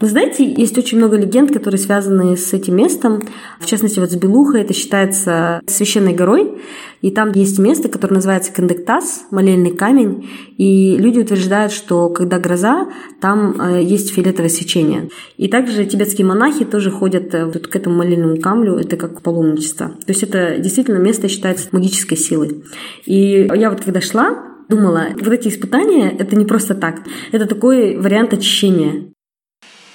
Вы 0.00 0.08
знаете, 0.08 0.44
есть 0.44 0.76
очень 0.76 0.98
много 0.98 1.16
легенд, 1.16 1.50
которые 1.50 1.78
связаны 1.78 2.36
с 2.36 2.52
этим 2.52 2.76
местом. 2.76 3.22
В 3.58 3.66
частности, 3.66 3.98
вот 3.98 4.10
с 4.10 4.16
Белухой 4.16 4.60
это 4.62 4.74
считается 4.74 5.60
священной 5.66 6.12
горой. 6.12 6.60
И 7.00 7.10
там 7.10 7.32
есть 7.32 7.58
место, 7.58 7.88
которое 7.88 8.16
называется 8.16 8.52
Кандектас, 8.52 9.26
молельный 9.30 9.70
камень. 9.70 10.28
И 10.58 10.96
люди 10.98 11.20
утверждают, 11.20 11.72
что 11.72 12.10
когда 12.10 12.38
гроза, 12.38 12.88
там 13.20 13.60
э, 13.60 13.82
есть 13.82 14.12
фиолетовое 14.12 14.50
свечение. 14.50 15.08
И 15.36 15.48
также 15.48 15.84
тибетские 15.86 16.26
монахи 16.26 16.64
тоже 16.64 16.90
ходят 16.90 17.32
э, 17.34 17.46
вот 17.46 17.68
к 17.68 17.76
этому 17.76 17.96
молельному 17.96 18.40
камню. 18.40 18.74
Это 18.74 18.96
как 18.96 19.22
паломничество. 19.22 19.88
То 19.88 20.08
есть 20.08 20.22
это 20.22 20.58
действительно 20.58 20.98
место 20.98 21.28
считается 21.28 21.68
магической 21.72 22.18
силой. 22.18 22.64
И 23.06 23.48
я 23.54 23.70
вот 23.70 23.80
когда 23.80 24.00
шла, 24.00 24.44
думала, 24.68 25.06
вот 25.14 25.32
эти 25.32 25.48
испытания, 25.48 26.10
это 26.10 26.36
не 26.36 26.44
просто 26.44 26.74
так. 26.74 27.02
Это 27.32 27.46
такой 27.46 27.96
вариант 27.96 28.32
очищения. 28.34 29.12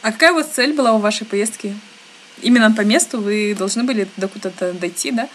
А 0.04 0.12
какая 0.12 0.34
у 0.34 0.36
вас 0.36 0.48
цель 0.48 0.74
была 0.74 0.94
у 0.94 1.00
вашей 1.00 1.26
поездки? 1.26 1.74
Именно 2.42 2.72
по 2.72 2.82
месту 2.82 3.22
вы 3.22 3.56
должны 3.58 3.86
были 3.86 4.06
до 4.18 4.28
куда-то 4.28 4.74
дойти, 4.74 5.12
да? 5.12 5.30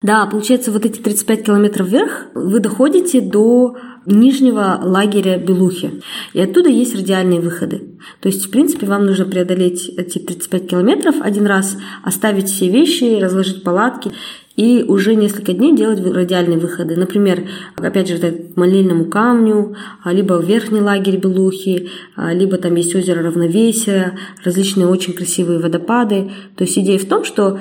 Да, 0.00 0.24
получается, 0.24 0.72
вот 0.72 0.86
эти 0.86 1.00
35 1.00 1.44
километров 1.44 1.88
вверх 1.88 2.28
вы 2.34 2.60
доходите 2.60 3.20
до 3.20 3.76
нижнего 4.06 4.78
лагеря 4.82 5.36
Белухи. 5.36 6.02
И 6.32 6.40
оттуда 6.40 6.70
есть 6.70 6.94
радиальные 6.94 7.40
выходы. 7.40 7.98
То 8.20 8.28
есть, 8.28 8.46
в 8.46 8.50
принципе, 8.50 8.86
вам 8.86 9.04
нужно 9.04 9.26
преодолеть 9.26 9.88
эти 9.98 10.18
35 10.18 10.68
километров 10.68 11.16
один 11.20 11.46
раз, 11.46 11.76
оставить 12.02 12.48
все 12.48 12.70
вещи, 12.70 13.20
разложить 13.20 13.64
палатки 13.64 14.12
и 14.56 14.82
уже 14.82 15.14
несколько 15.14 15.52
дней 15.52 15.76
делать 15.76 16.00
радиальные 16.00 16.58
выходы. 16.58 16.96
Например, 16.96 17.46
опять 17.76 18.08
же, 18.08 18.18
к 18.18 18.56
молельному 18.56 19.04
камню, 19.04 19.76
а, 20.02 20.12
либо 20.12 20.34
в 20.34 20.44
верхний 20.44 20.80
лагерь 20.80 21.18
Белухи, 21.18 21.90
а, 22.16 22.32
либо 22.32 22.56
там 22.56 22.74
есть 22.74 22.94
озеро 22.94 23.22
Равновесия, 23.22 24.18
различные 24.44 24.88
очень 24.88 25.12
красивые 25.12 25.60
водопады. 25.60 26.32
То 26.56 26.64
есть 26.64 26.78
идея 26.78 26.98
в 26.98 27.04
том, 27.04 27.24
что 27.24 27.60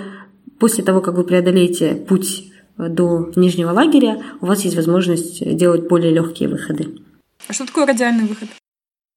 после 0.58 0.84
того, 0.84 1.02
как 1.02 1.16
вы 1.16 1.26
преодолеете 1.26 1.96
путь 1.96 2.52
э, 2.78 2.88
до 2.88 3.32
нижнего 3.36 3.72
лагеря, 3.72 4.24
у 4.40 4.46
вас 4.46 4.64
есть 4.64 4.78
возможность 4.78 5.56
делать 5.58 5.88
более 5.88 6.14
легкие 6.14 6.48
выходы. 6.48 6.96
А 7.48 7.54
что 7.54 7.66
такое 7.66 7.86
радиальный 7.86 8.26
выход? 8.26 8.48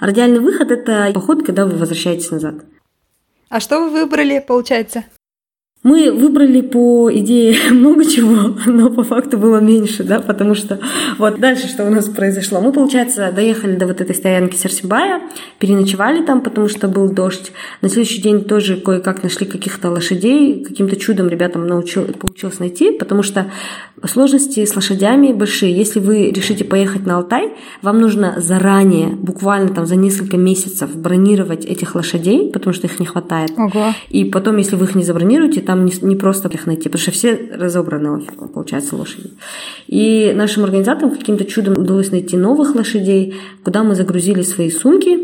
Радиальный 0.00 0.40
выход– 0.40 0.70
это 0.72 1.10
поход, 1.14 1.44
когда 1.44 1.64
вы 1.64 1.76
возвращаетесь 1.76 2.30
назад. 2.30 2.64
А 3.48 3.60
что 3.60 3.80
вы 3.80 3.90
выбрали, 3.90 4.44
получается? 4.46 5.04
Мы 5.84 6.10
выбрали 6.10 6.60
по 6.60 7.08
идее 7.12 7.56
много 7.70 8.04
чего, 8.04 8.56
но 8.66 8.90
по 8.90 9.04
факту 9.04 9.38
было 9.38 9.60
меньше, 9.60 10.02
да, 10.02 10.18
потому 10.20 10.56
что 10.56 10.80
вот 11.18 11.38
дальше 11.38 11.68
что 11.68 11.86
у 11.86 11.90
нас 11.90 12.06
произошло. 12.06 12.60
Мы, 12.60 12.72
получается, 12.72 13.30
доехали 13.32 13.76
до 13.76 13.86
вот 13.86 14.00
этой 14.00 14.14
стоянки 14.14 14.56
Серсибая, 14.56 15.22
переночевали 15.60 16.24
там, 16.24 16.40
потому 16.40 16.68
что 16.68 16.88
был 16.88 17.08
дождь. 17.10 17.52
На 17.80 17.88
следующий 17.88 18.20
день 18.20 18.44
тоже 18.44 18.76
кое-как 18.76 19.22
нашли 19.22 19.46
каких-то 19.46 19.90
лошадей, 19.90 20.64
каким-то 20.64 20.96
чудом 20.96 21.28
ребятам 21.28 21.66
научил, 21.66 22.04
получилось 22.04 22.58
найти, 22.58 22.90
потому 22.90 23.22
что 23.22 23.46
сложности 24.04 24.64
с 24.64 24.74
лошадями 24.74 25.32
большие. 25.32 25.72
Если 25.72 26.00
вы 26.00 26.30
решите 26.30 26.64
поехать 26.64 27.06
на 27.06 27.16
Алтай, 27.18 27.52
вам 27.82 28.00
нужно 28.00 28.34
заранее, 28.38 29.08
буквально 29.08 29.68
там 29.68 29.86
за 29.86 29.94
несколько 29.94 30.36
месяцев 30.36 30.94
бронировать 30.96 31.64
этих 31.64 31.94
лошадей, 31.94 32.50
потому 32.50 32.74
что 32.74 32.88
их 32.88 32.98
не 32.98 33.06
хватает. 33.06 33.52
Ого. 33.56 33.94
И 34.08 34.24
потом, 34.24 34.56
если 34.56 34.74
вы 34.74 34.86
их 34.86 34.96
не 34.96 35.04
забронируете, 35.04 35.60
там 35.68 35.84
не, 35.84 35.92
не 36.00 36.16
просто 36.16 36.48
их 36.48 36.64
найти, 36.66 36.84
потому 36.84 37.02
что 37.02 37.10
все 37.10 37.38
разобраны, 37.52 38.22
получается, 38.54 38.96
лошади. 38.96 39.32
И 39.86 40.32
нашим 40.34 40.64
организаторам 40.64 41.10
каким-то 41.10 41.44
чудом 41.44 41.74
удалось 41.74 42.10
найти 42.10 42.38
новых 42.38 42.74
лошадей, 42.74 43.34
куда 43.64 43.82
мы 43.82 43.94
загрузили 43.94 44.40
свои 44.40 44.70
сумки 44.70 45.18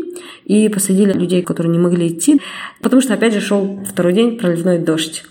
и 0.45 0.69
посадили 0.69 1.13
людей, 1.13 1.41
которые 1.41 1.71
не 1.71 1.79
могли 1.79 2.09
идти, 2.09 2.39
потому 2.79 3.01
что, 3.01 3.15
опять 3.15 3.33
же, 3.33 3.41
шел 3.41 3.79
второй 3.89 4.13
день 4.13 4.37
проливной 4.37 4.77
дождь. 4.77 5.23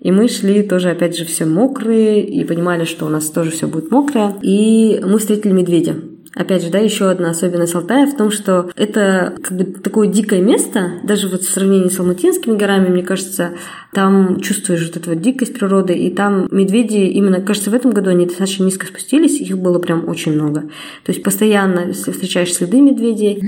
И 0.00 0.10
мы 0.10 0.26
шли 0.26 0.64
тоже, 0.64 0.90
опять 0.90 1.16
же, 1.16 1.24
все 1.24 1.44
мокрые 1.44 2.26
и 2.26 2.42
понимали, 2.42 2.84
что 2.84 3.06
у 3.06 3.08
нас 3.08 3.30
тоже 3.30 3.52
все 3.52 3.68
будет 3.68 3.92
мокрое. 3.92 4.34
И 4.42 5.00
мы 5.04 5.20
встретили 5.20 5.52
медведя. 5.52 5.94
Опять 6.34 6.62
же, 6.62 6.70
да, 6.70 6.78
еще 6.78 7.10
одна 7.10 7.30
особенность 7.30 7.74
Алтая 7.74 8.06
в 8.06 8.16
том, 8.16 8.30
что 8.30 8.70
это 8.76 9.34
как 9.42 9.56
бы 9.56 9.64
такое 9.64 10.08
дикое 10.08 10.40
место, 10.40 11.00
даже 11.02 11.28
вот 11.28 11.42
в 11.42 11.50
сравнении 11.50 11.88
с 11.88 11.98
Алматинскими 11.98 12.56
горами, 12.56 12.88
мне 12.88 13.02
кажется, 13.02 13.54
там 13.92 14.40
чувствуешь 14.40 14.86
вот 14.86 14.96
эту 14.96 15.10
вот 15.10 15.20
дикость 15.20 15.54
природы, 15.54 15.94
и 15.94 16.10
там 16.10 16.46
медведи, 16.50 16.96
именно, 16.96 17.40
кажется, 17.40 17.70
в 17.70 17.74
этом 17.74 17.92
году 17.92 18.10
они 18.10 18.26
достаточно 18.26 18.64
низко 18.64 18.86
спустились, 18.86 19.40
их 19.40 19.58
было 19.58 19.78
прям 19.78 20.08
очень 20.08 20.32
много. 20.32 20.62
То 21.04 21.12
есть 21.12 21.22
постоянно 21.22 21.92
встречаешь 21.92 22.54
следы 22.54 22.80
медведей. 22.80 23.42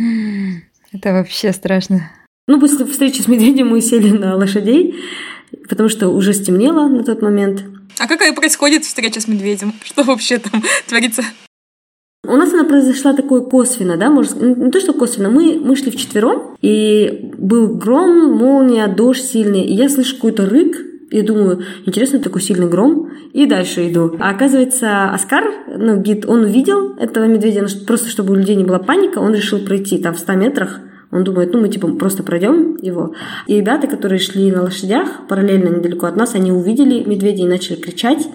Это 0.92 1.12
вообще 1.12 1.52
страшно. 1.52 2.10
Ну, 2.48 2.58
после 2.58 2.84
встречи 2.84 3.20
с 3.20 3.28
медведем 3.28 3.68
мы 3.68 3.80
сели 3.80 4.10
на 4.10 4.34
лошадей, 4.34 4.96
потому 5.68 5.88
что 5.88 6.08
уже 6.08 6.32
стемнело 6.32 6.88
на 6.88 7.04
тот 7.04 7.22
момент. 7.22 7.62
А 7.98 8.08
какая 8.08 8.32
происходит 8.32 8.84
встреча 8.84 9.20
с 9.20 9.28
медведем? 9.28 9.74
Что 9.84 10.02
вообще 10.02 10.38
там 10.38 10.62
творится? 10.88 11.22
У 12.26 12.36
нас 12.36 12.52
она 12.52 12.64
произошла 12.64 13.14
такой 13.14 13.48
косвенно, 13.48 13.96
да, 13.96 14.10
может, 14.10 14.38
ну, 14.38 14.54
не 14.54 14.70
то, 14.70 14.78
что 14.78 14.92
косвенно, 14.92 15.30
мы, 15.30 15.58
мы 15.58 15.74
шли 15.74 15.90
вчетвером, 15.90 16.54
и 16.60 17.32
был 17.38 17.78
гром, 17.78 18.36
молния, 18.36 18.88
дождь 18.88 19.24
сильный, 19.24 19.62
и 19.62 19.72
я 19.72 19.88
слышу 19.88 20.16
какой-то 20.16 20.44
рык, 20.44 20.76
и 21.10 21.22
думаю, 21.22 21.62
интересно, 21.86 22.18
такой 22.18 22.42
сильный 22.42 22.68
гром, 22.68 23.10
и 23.32 23.46
дальше 23.46 23.90
иду. 23.90 24.16
А 24.20 24.30
оказывается, 24.30 25.10
Оскар, 25.10 25.44
ну, 25.78 25.96
гид, 25.96 26.26
он 26.26 26.44
увидел 26.44 26.94
этого 26.96 27.24
медведя, 27.24 27.62
но 27.62 27.68
просто 27.86 28.10
чтобы 28.10 28.34
у 28.34 28.36
людей 28.36 28.54
не 28.54 28.64
была 28.64 28.78
паника, 28.78 29.18
он 29.18 29.34
решил 29.34 29.58
пройти 29.60 29.96
там 29.96 30.14
в 30.14 30.18
100 30.18 30.32
метрах, 30.34 30.80
он 31.10 31.24
думает, 31.24 31.52
ну, 31.54 31.60
мы 31.60 31.68
типа 31.68 31.88
просто 31.88 32.22
пройдем 32.22 32.76
его. 32.82 33.14
И 33.46 33.56
ребята, 33.56 33.86
которые 33.86 34.20
шли 34.20 34.50
на 34.52 34.62
лошадях 34.62 35.26
параллельно 35.26 35.74
недалеко 35.74 36.06
от 36.06 36.16
нас, 36.16 36.34
они 36.34 36.52
увидели 36.52 37.02
медведя 37.02 37.44
и 37.44 37.48
начали 37.48 37.76
кричать. 37.76 38.28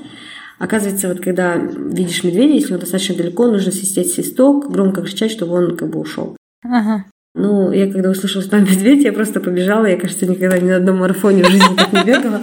Оказывается, 0.60 1.08
вот 1.08 1.20
когда 1.20 1.56
видишь 1.56 2.24
медведя, 2.24 2.54
если 2.54 2.74
он 2.74 2.80
достаточно 2.80 3.16
далеко, 3.16 3.48
нужно 3.48 3.72
свистеть 3.72 4.14
свисток, 4.14 4.72
громко 4.72 5.02
кричать, 5.02 5.32
чтобы 5.32 5.54
он 5.54 5.76
как 5.76 5.90
бы 5.90 6.00
ушел. 6.00 6.38
Ага. 6.64 7.06
Ну, 7.38 7.74
я 7.74 7.92
когда 7.92 8.12
услышала, 8.12 8.42
что 8.42 8.52
там 8.52 8.62
медведь, 8.62 9.04
я 9.04 9.12
просто 9.12 9.42
побежала. 9.42 9.86
Я, 9.86 9.98
кажется, 9.98 10.26
никогда 10.26 10.58
ни 10.58 10.70
на 10.70 10.78
одном 10.78 11.00
марафоне 11.00 11.44
в 11.44 11.50
жизни 11.50 11.76
так 11.76 11.92
не 11.92 12.04
бегала. 12.04 12.42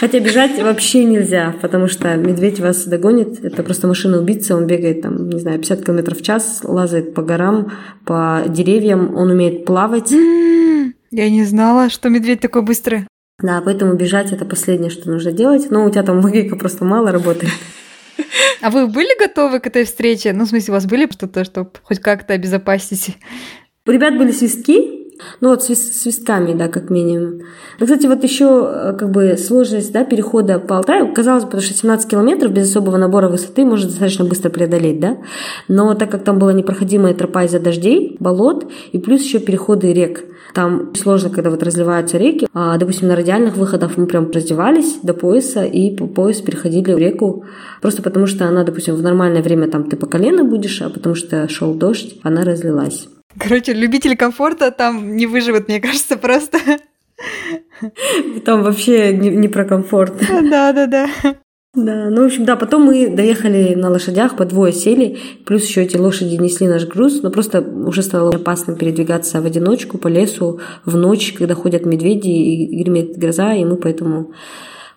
Хотя 0.00 0.18
бежать 0.18 0.60
вообще 0.60 1.04
нельзя, 1.04 1.54
потому 1.62 1.86
что 1.86 2.16
медведь 2.16 2.58
вас 2.58 2.84
догонит. 2.84 3.44
Это 3.44 3.62
просто 3.62 3.86
машина-убийца. 3.86 4.56
Он 4.56 4.66
бегает, 4.66 5.02
там, 5.02 5.28
не 5.28 5.38
знаю, 5.38 5.60
50 5.60 5.84
км 5.84 6.16
в 6.16 6.22
час, 6.22 6.62
лазает 6.64 7.14
по 7.14 7.22
горам, 7.22 7.70
по 8.04 8.42
деревьям. 8.48 9.14
Он 9.16 9.30
умеет 9.30 9.64
плавать. 9.64 10.10
Я 10.10 11.30
не 11.30 11.44
знала, 11.44 11.88
что 11.88 12.08
медведь 12.08 12.40
такой 12.40 12.62
быстрый. 12.62 13.06
Да, 13.40 13.60
поэтому 13.60 13.94
бежать 13.94 14.32
это 14.32 14.44
последнее, 14.44 14.90
что 14.90 15.10
нужно 15.10 15.32
делать. 15.32 15.70
Но 15.70 15.84
у 15.84 15.90
тебя 15.90 16.02
там 16.02 16.20
логика 16.20 16.56
просто 16.56 16.84
мало 16.84 17.12
работает. 17.12 17.52
А 18.60 18.70
вы 18.70 18.86
были 18.86 19.18
готовы 19.18 19.60
к 19.60 19.66
этой 19.66 19.84
встрече? 19.84 20.32
Ну, 20.32 20.44
в 20.44 20.48
смысле, 20.48 20.72
у 20.72 20.74
вас 20.76 20.86
были 20.86 21.10
что-то, 21.10 21.44
чтобы 21.44 21.70
хоть 21.82 21.98
как-то 21.98 22.32
обезопасить? 22.32 23.18
У 23.86 23.90
ребят 23.90 24.16
были 24.16 24.32
свистки, 24.32 25.03
Ну 25.40 25.50
вот 25.50 25.62
свистками, 25.62 26.54
да, 26.54 26.68
как 26.68 26.90
минимум. 26.90 27.40
Но, 27.78 27.86
кстати, 27.86 28.06
вот 28.06 28.22
еще 28.24 28.68
э, 28.68 28.96
как 28.98 29.10
бы 29.10 29.36
сложность 29.36 29.92
да, 29.92 30.04
перехода 30.04 30.58
по 30.58 30.78
Алтаю, 30.78 31.12
казалось 31.12 31.44
бы, 31.44 31.60
что 31.60 31.74
17 31.74 32.10
километров 32.10 32.52
без 32.52 32.68
особого 32.68 32.96
набора 32.96 33.28
высоты 33.28 33.64
можно 33.64 33.88
достаточно 33.88 34.24
быстро 34.24 34.50
преодолеть, 34.50 35.00
да, 35.00 35.18
но 35.68 35.94
так 35.94 36.10
как 36.10 36.24
там 36.24 36.38
была 36.38 36.52
непроходимая 36.52 37.14
тропа 37.14 37.44
из-за 37.44 37.60
дождей, 37.60 38.16
болот 38.20 38.70
и 38.92 38.98
плюс 38.98 39.22
еще 39.22 39.38
переходы 39.38 39.92
рек, 39.92 40.24
там 40.52 40.94
сложно, 40.94 41.30
когда 41.30 41.50
вот 41.50 41.62
разливаются 41.62 42.16
реки. 42.16 42.46
А, 42.54 42.76
допустим, 42.78 43.08
на 43.08 43.16
радиальных 43.16 43.56
выходах 43.56 43.96
мы 43.96 44.06
прям 44.06 44.30
раздевались 44.30 44.98
до 45.02 45.12
пояса 45.12 45.64
и 45.64 45.94
по 45.96 46.06
пояс 46.06 46.40
переходили 46.40 46.92
в 46.92 46.98
реку. 46.98 47.44
Просто 47.82 48.02
потому 48.02 48.26
что 48.26 48.46
она, 48.46 48.62
допустим, 48.62 48.94
в 48.94 49.02
нормальное 49.02 49.42
время 49.42 49.68
там 49.68 49.84
ты 49.84 49.96
по 49.96 50.06
колено 50.06 50.44
будешь, 50.44 50.80
а 50.80 50.90
потому 50.90 51.16
что 51.16 51.48
шел 51.48 51.74
дождь, 51.74 52.18
она 52.22 52.44
разлилась. 52.44 53.08
Короче, 53.38 53.72
любители 53.72 54.14
комфорта 54.14 54.70
там 54.70 55.16
не 55.16 55.26
выживут, 55.26 55.68
мне 55.68 55.80
кажется, 55.80 56.16
просто. 56.16 56.58
Там 58.44 58.62
вообще 58.62 59.12
не, 59.12 59.30
не 59.30 59.48
про 59.48 59.64
комфорт. 59.64 60.14
Да, 60.28 60.72
да, 60.72 60.86
да. 60.86 61.08
Да, 61.74 62.08
ну, 62.08 62.22
в 62.22 62.26
общем, 62.26 62.44
да, 62.44 62.54
потом 62.54 62.82
мы 62.82 63.08
доехали 63.08 63.74
на 63.74 63.90
лошадях, 63.90 64.36
по 64.36 64.44
двое 64.44 64.72
сели, 64.72 65.18
плюс 65.44 65.66
еще 65.66 65.82
эти 65.82 65.96
лошади 65.96 66.36
несли 66.36 66.68
наш 66.68 66.86
груз, 66.86 67.20
но 67.22 67.30
просто 67.30 67.62
уже 67.62 68.02
стало 68.02 68.30
опасно 68.32 68.76
передвигаться 68.76 69.40
в 69.40 69.46
одиночку 69.46 69.98
по 69.98 70.06
лесу 70.06 70.60
в 70.84 70.96
ночь, 70.96 71.32
когда 71.32 71.54
ходят 71.54 71.84
медведи 71.84 72.28
и 72.28 72.82
гремит 72.82 73.18
гроза, 73.18 73.54
и 73.54 73.64
мы 73.64 73.76
поэтому 73.76 74.32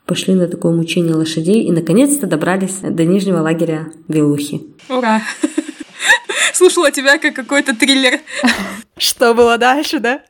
пошли 0.05 0.35
на 0.35 0.47
такое 0.47 0.71
мучение 0.71 1.15
лошадей 1.15 1.63
и 1.63 1.71
наконец-то 1.71 2.27
добрались 2.27 2.77
до 2.81 3.05
нижнего 3.05 3.39
лагеря 3.39 3.87
Вилухи. 4.07 4.61
Ура! 4.87 5.21
Слушала 6.53 6.91
тебя 6.91 7.17
как 7.17 7.35
какой-то 7.35 7.75
триллер. 7.75 8.19
Что 8.97 9.33
было 9.33 9.57
дальше, 9.57 9.99
да? 9.99 10.21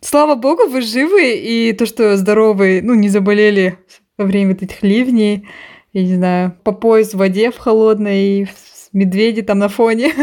Слава 0.00 0.34
богу, 0.34 0.66
вы 0.68 0.82
живы, 0.82 1.34
и 1.34 1.72
то, 1.72 1.86
что 1.86 2.16
здоровы, 2.16 2.80
ну, 2.82 2.94
не 2.94 3.08
заболели 3.08 3.78
во 4.18 4.26
время 4.26 4.52
вот 4.52 4.62
этих 4.62 4.82
ливней 4.82 5.46
я 5.92 6.02
не 6.02 6.14
знаю, 6.14 6.56
по 6.62 6.72
пояс 6.72 7.14
в 7.14 7.18
воде 7.18 7.50
в 7.50 7.58
холодной, 7.58 8.22
и 8.22 8.48
медведи 8.92 9.42
там 9.42 9.58
на 9.58 9.68
фоне. 9.68 10.14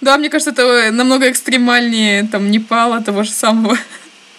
Да, 0.00 0.18
мне 0.18 0.28
кажется, 0.28 0.50
это 0.50 0.90
намного 0.92 1.30
экстремальнее 1.30 2.26
там 2.30 2.50
Непала, 2.50 3.00
того 3.00 3.22
же 3.22 3.30
самого. 3.30 3.76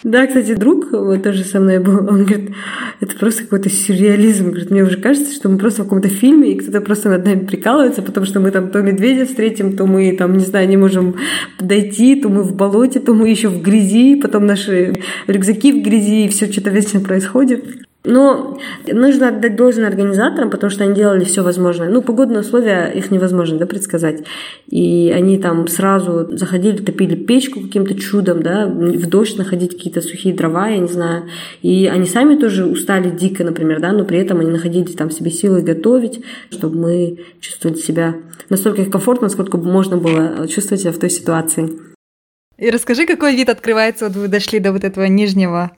Да, 0.06 0.24
кстати, 0.28 0.54
друг 0.54 0.92
вот 0.92 1.24
тоже 1.24 1.42
со 1.42 1.58
мной 1.58 1.80
был, 1.80 1.96
он 1.96 2.24
говорит, 2.26 2.52
это 3.00 3.16
просто 3.16 3.42
какой-то 3.42 3.68
сюрреализм. 3.68 4.50
Говорит, 4.50 4.70
мне 4.70 4.84
уже 4.84 4.98
кажется, 4.98 5.34
что 5.34 5.48
мы 5.48 5.58
просто 5.58 5.82
в 5.82 5.86
каком-то 5.86 6.08
фильме, 6.08 6.52
и 6.52 6.54
кто-то 6.56 6.80
просто 6.80 7.08
над 7.08 7.24
нами 7.24 7.44
прикалывается, 7.44 8.02
потому 8.02 8.24
что 8.24 8.38
мы 8.38 8.52
там 8.52 8.70
то 8.70 8.82
медведя 8.82 9.26
встретим, 9.26 9.76
то 9.76 9.84
мы 9.84 10.16
там, 10.16 10.36
не 10.36 10.44
знаю, 10.44 10.68
не 10.68 10.76
можем 10.76 11.16
дойти, 11.58 12.20
то 12.20 12.28
мы 12.28 12.44
в 12.44 12.54
болоте, 12.54 13.00
то 13.00 13.14
мы 13.14 13.28
еще 13.28 13.48
в 13.48 13.60
грязи, 13.60 14.14
потом 14.14 14.46
наши 14.46 14.94
рюкзаки 15.26 15.72
в 15.72 15.82
грязи, 15.82 16.26
и 16.26 16.28
все 16.28 16.46
что-то 16.52 16.70
вечно 16.70 17.00
происходит. 17.00 17.64
Но 18.06 18.56
нужно 18.86 19.28
отдать 19.28 19.56
должное 19.56 19.88
организаторам, 19.88 20.48
потому 20.48 20.70
что 20.70 20.84
они 20.84 20.94
делали 20.94 21.24
все 21.24 21.42
возможное. 21.42 21.90
Ну, 21.90 22.02
погодные 22.02 22.40
условия 22.40 22.86
их 22.86 23.10
невозможно 23.10 23.58
да, 23.58 23.66
предсказать. 23.66 24.22
И 24.68 25.12
они 25.14 25.38
там 25.38 25.66
сразу 25.66 26.28
заходили, 26.30 26.76
топили 26.76 27.16
печку 27.16 27.60
каким-то 27.60 27.96
чудом, 27.96 28.42
да, 28.42 28.66
в 28.66 29.06
дождь 29.08 29.36
находить 29.36 29.72
какие-то 29.72 30.02
сухие 30.02 30.34
дрова, 30.34 30.68
я 30.68 30.78
не 30.78 30.88
знаю. 30.88 31.24
И 31.62 31.86
они 31.86 32.06
сами 32.06 32.36
тоже 32.36 32.64
устали 32.64 33.10
дико, 33.10 33.42
например, 33.42 33.80
да, 33.80 33.90
но 33.90 34.04
при 34.04 34.18
этом 34.18 34.38
они 34.38 34.52
находили 34.52 34.92
там 34.92 35.10
себе 35.10 35.32
силы 35.32 35.62
готовить, 35.62 36.22
чтобы 36.50 36.78
мы 36.78 37.18
чувствовали 37.40 37.78
себя 37.78 38.14
настолько 38.48 38.84
комфортно, 38.84 39.26
насколько 39.26 39.58
можно 39.58 39.96
было 39.96 40.46
чувствовать 40.46 40.82
себя 40.82 40.92
в 40.92 40.98
той 40.98 41.10
ситуации. 41.10 41.72
И 42.56 42.70
расскажи, 42.70 43.04
какой 43.04 43.34
вид 43.34 43.48
открывается, 43.48 44.06
вот 44.06 44.16
вы 44.16 44.28
дошли 44.28 44.60
до 44.60 44.72
вот 44.72 44.84
этого 44.84 45.06
нижнего 45.06 45.72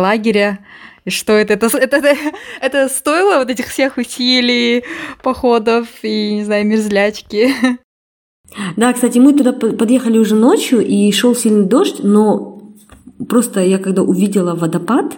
лагеря, 0.00 0.58
и 1.04 1.10
что 1.10 1.32
это? 1.32 1.54
Это, 1.54 1.66
это, 1.76 1.96
это, 1.96 2.16
это 2.60 2.88
стоило 2.88 3.38
вот 3.38 3.50
этих 3.50 3.68
всех 3.68 3.96
усилий, 3.96 4.84
походов 5.22 5.88
и, 6.02 6.34
не 6.34 6.44
знаю, 6.44 6.66
мерзлячки? 6.66 7.52
Да, 8.76 8.92
кстати, 8.92 9.18
мы 9.18 9.32
туда 9.32 9.52
подъехали 9.52 10.16
уже 10.16 10.36
ночью, 10.36 10.80
и 10.84 11.10
шел 11.10 11.34
сильный 11.34 11.66
дождь, 11.66 12.00
но 12.04 12.62
просто 13.28 13.60
я 13.60 13.78
когда 13.78 14.02
увидела 14.02 14.54
водопад, 14.54 15.14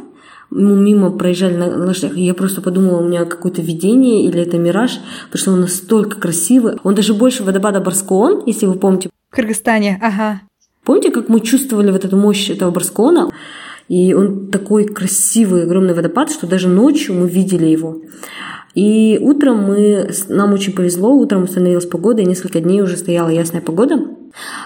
мы 0.50 0.76
мимо 0.76 1.10
проезжали 1.10 1.56
на 1.56 1.86
лошадях, 1.86 2.16
и 2.16 2.24
я 2.24 2.34
просто 2.34 2.62
подумала, 2.62 3.00
у 3.00 3.06
меня 3.06 3.24
какое-то 3.24 3.62
видение 3.62 4.24
или 4.24 4.40
это 4.40 4.58
мираж, 4.58 5.00
потому 5.26 5.40
что 5.40 5.52
он 5.52 5.60
настолько 5.60 6.20
красивый. 6.20 6.76
Он 6.84 6.94
даже 6.94 7.14
больше 7.14 7.42
водопада 7.42 7.80
Барскоон, 7.80 8.44
если 8.46 8.66
вы 8.66 8.74
помните. 8.74 9.10
В 9.30 9.34
Кыргызстане, 9.34 9.98
ага. 10.00 10.40
Помните, 10.84 11.10
как 11.10 11.28
мы 11.28 11.40
чувствовали 11.40 11.90
вот 11.90 12.04
эту 12.04 12.16
мощь 12.16 12.48
этого 12.48 12.70
Барскоона? 12.70 13.30
И 13.88 14.14
он 14.14 14.48
такой 14.48 14.86
красивый, 14.86 15.64
огромный 15.64 15.94
водопад, 15.94 16.30
что 16.30 16.46
даже 16.46 16.68
ночью 16.68 17.14
мы 17.14 17.28
видели 17.28 17.66
его. 17.66 18.02
И 18.74 19.18
утром 19.22 19.62
мы, 19.62 20.10
нам 20.28 20.52
очень 20.52 20.74
повезло, 20.74 21.10
утром 21.10 21.44
установилась 21.44 21.86
погода, 21.86 22.20
и 22.20 22.26
несколько 22.26 22.60
дней 22.60 22.82
уже 22.82 22.96
стояла 22.98 23.28
ясная 23.30 23.62
погода. 23.62 24.06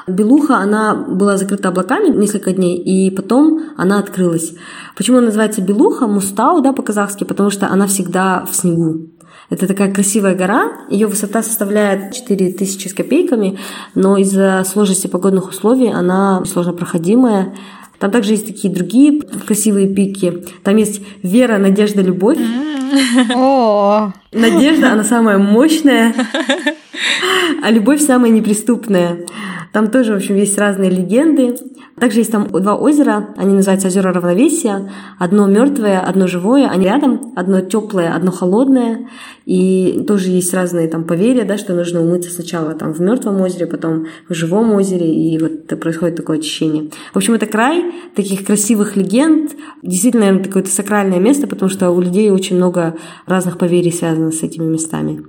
Белуха, 0.08 0.56
она 0.56 0.94
была 0.94 1.36
закрыта 1.36 1.68
облаками 1.68 2.08
несколько 2.08 2.52
дней, 2.52 2.76
и 2.76 3.14
потом 3.14 3.60
она 3.76 4.00
открылась. 4.00 4.52
Почему 4.96 5.18
она 5.18 5.26
называется 5.26 5.60
Белуха, 5.60 6.08
Мустау, 6.08 6.60
да, 6.60 6.72
по-казахски? 6.72 7.22
Потому 7.22 7.50
что 7.50 7.68
она 7.68 7.86
всегда 7.86 8.44
в 8.50 8.56
снегу. 8.56 9.10
Это 9.48 9.66
такая 9.66 9.92
красивая 9.92 10.34
гора, 10.36 10.72
ее 10.90 11.08
высота 11.08 11.42
составляет 11.42 12.12
4000 12.12 12.88
с 12.88 12.94
копейками, 12.94 13.58
но 13.96 14.16
из-за 14.16 14.64
сложности 14.64 15.08
погодных 15.08 15.50
условий 15.50 15.92
она 15.92 16.44
сложно 16.44 16.72
проходимая, 16.72 17.54
там 18.00 18.10
также 18.10 18.30
есть 18.32 18.46
такие 18.46 18.72
другие 18.72 19.20
красивые 19.46 19.86
пики. 19.86 20.42
Там 20.64 20.76
есть 20.76 21.02
вера, 21.22 21.58
надежда, 21.58 22.00
любовь. 22.00 22.38
Надежда, 24.32 24.92
она 24.92 25.04
самая 25.04 25.36
мощная, 25.38 26.14
а 27.62 27.70
любовь 27.70 28.00
самая 28.00 28.30
неприступная. 28.30 29.26
Там 29.72 29.90
тоже, 29.90 30.12
в 30.12 30.16
общем, 30.16 30.36
есть 30.36 30.58
разные 30.58 30.90
легенды. 30.90 31.56
Также 31.98 32.20
есть 32.20 32.32
там 32.32 32.48
два 32.48 32.74
озера, 32.76 33.34
они 33.36 33.54
называются 33.54 33.88
озера 33.88 34.12
равновесия. 34.12 34.90
Одно 35.18 35.46
мертвое, 35.46 36.00
одно 36.00 36.26
живое, 36.26 36.68
они 36.68 36.84
рядом, 36.84 37.32
одно 37.36 37.60
теплое, 37.60 38.14
одно 38.14 38.32
холодное. 38.32 39.08
И 39.44 40.04
тоже 40.08 40.30
есть 40.30 40.52
разные 40.54 40.88
там 40.88 41.04
поверья, 41.04 41.44
да, 41.44 41.58
что 41.58 41.74
нужно 41.74 42.00
умыться 42.00 42.30
сначала 42.30 42.74
там 42.74 42.92
в 42.92 43.00
мертвом 43.00 43.40
озере, 43.40 43.66
потом 43.66 44.06
в 44.28 44.34
живом 44.34 44.72
озере, 44.72 45.12
и 45.12 45.38
вот 45.38 45.66
происходит 45.80 46.16
такое 46.16 46.38
очищение. 46.38 46.90
В 47.12 47.16
общем, 47.16 47.34
это 47.34 47.46
край 47.46 47.92
таких 48.16 48.44
красивых 48.44 48.96
легенд. 48.96 49.52
Действительно, 49.82 50.26
наверное, 50.26 50.44
такое 50.44 50.64
сакральное 50.64 51.20
место, 51.20 51.46
потому 51.46 51.70
что 51.70 51.90
у 51.90 52.00
людей 52.00 52.30
очень 52.30 52.56
много 52.56 52.96
разных 53.26 53.58
поверий 53.58 53.92
связано 53.92 54.32
с 54.32 54.42
этими 54.42 54.64
местами. 54.64 55.24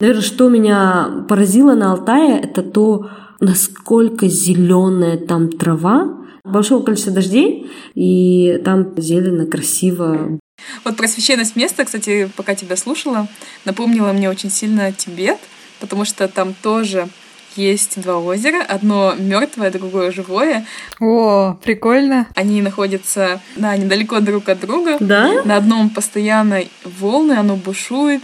Наверное, 0.00 0.22
что 0.22 0.48
меня 0.48 1.24
поразило 1.28 1.74
на 1.74 1.92
Алтае, 1.92 2.40
это 2.40 2.62
то, 2.62 3.08
насколько 3.40 4.28
зеленая 4.28 5.16
там 5.16 5.50
трава, 5.50 6.24
большого 6.44 6.82
количества 6.82 7.12
дождей, 7.12 7.70
и 7.94 8.60
там 8.64 8.94
зелено, 8.96 9.46
красиво. 9.46 10.38
Вот 10.84 10.96
про 10.96 11.08
священность 11.08 11.56
места, 11.56 11.84
кстати, 11.84 12.30
пока 12.36 12.54
тебя 12.54 12.76
слушала, 12.76 13.28
напомнила 13.64 14.12
мне 14.12 14.30
очень 14.30 14.50
сильно 14.50 14.92
Тибет, 14.92 15.38
потому 15.80 16.04
что 16.04 16.28
там 16.28 16.54
тоже 16.62 17.08
есть 17.56 18.00
два 18.00 18.18
озера, 18.18 18.62
одно 18.62 19.14
мертвое, 19.16 19.70
другое 19.70 20.10
живое. 20.10 20.66
О, 21.00 21.54
прикольно. 21.62 22.26
Они 22.34 22.60
находятся 22.62 23.40
да, 23.56 23.76
недалеко 23.76 24.20
друг 24.20 24.48
от 24.48 24.60
друга. 24.60 24.96
Да? 24.98 25.42
На 25.44 25.56
одном 25.56 25.90
постоянно 25.90 26.62
волны, 26.84 27.32
оно 27.34 27.56
бушует, 27.56 28.22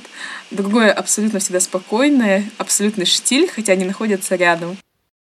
другое 0.51 0.91
абсолютно 0.93 1.39
всегда 1.39 1.61
спокойное, 1.61 2.45
абсолютный 2.59 3.07
штиль, 3.07 3.49
хотя 3.49 3.75
они 3.75 3.85
находятся 3.85 4.35
рядом. 4.35 4.77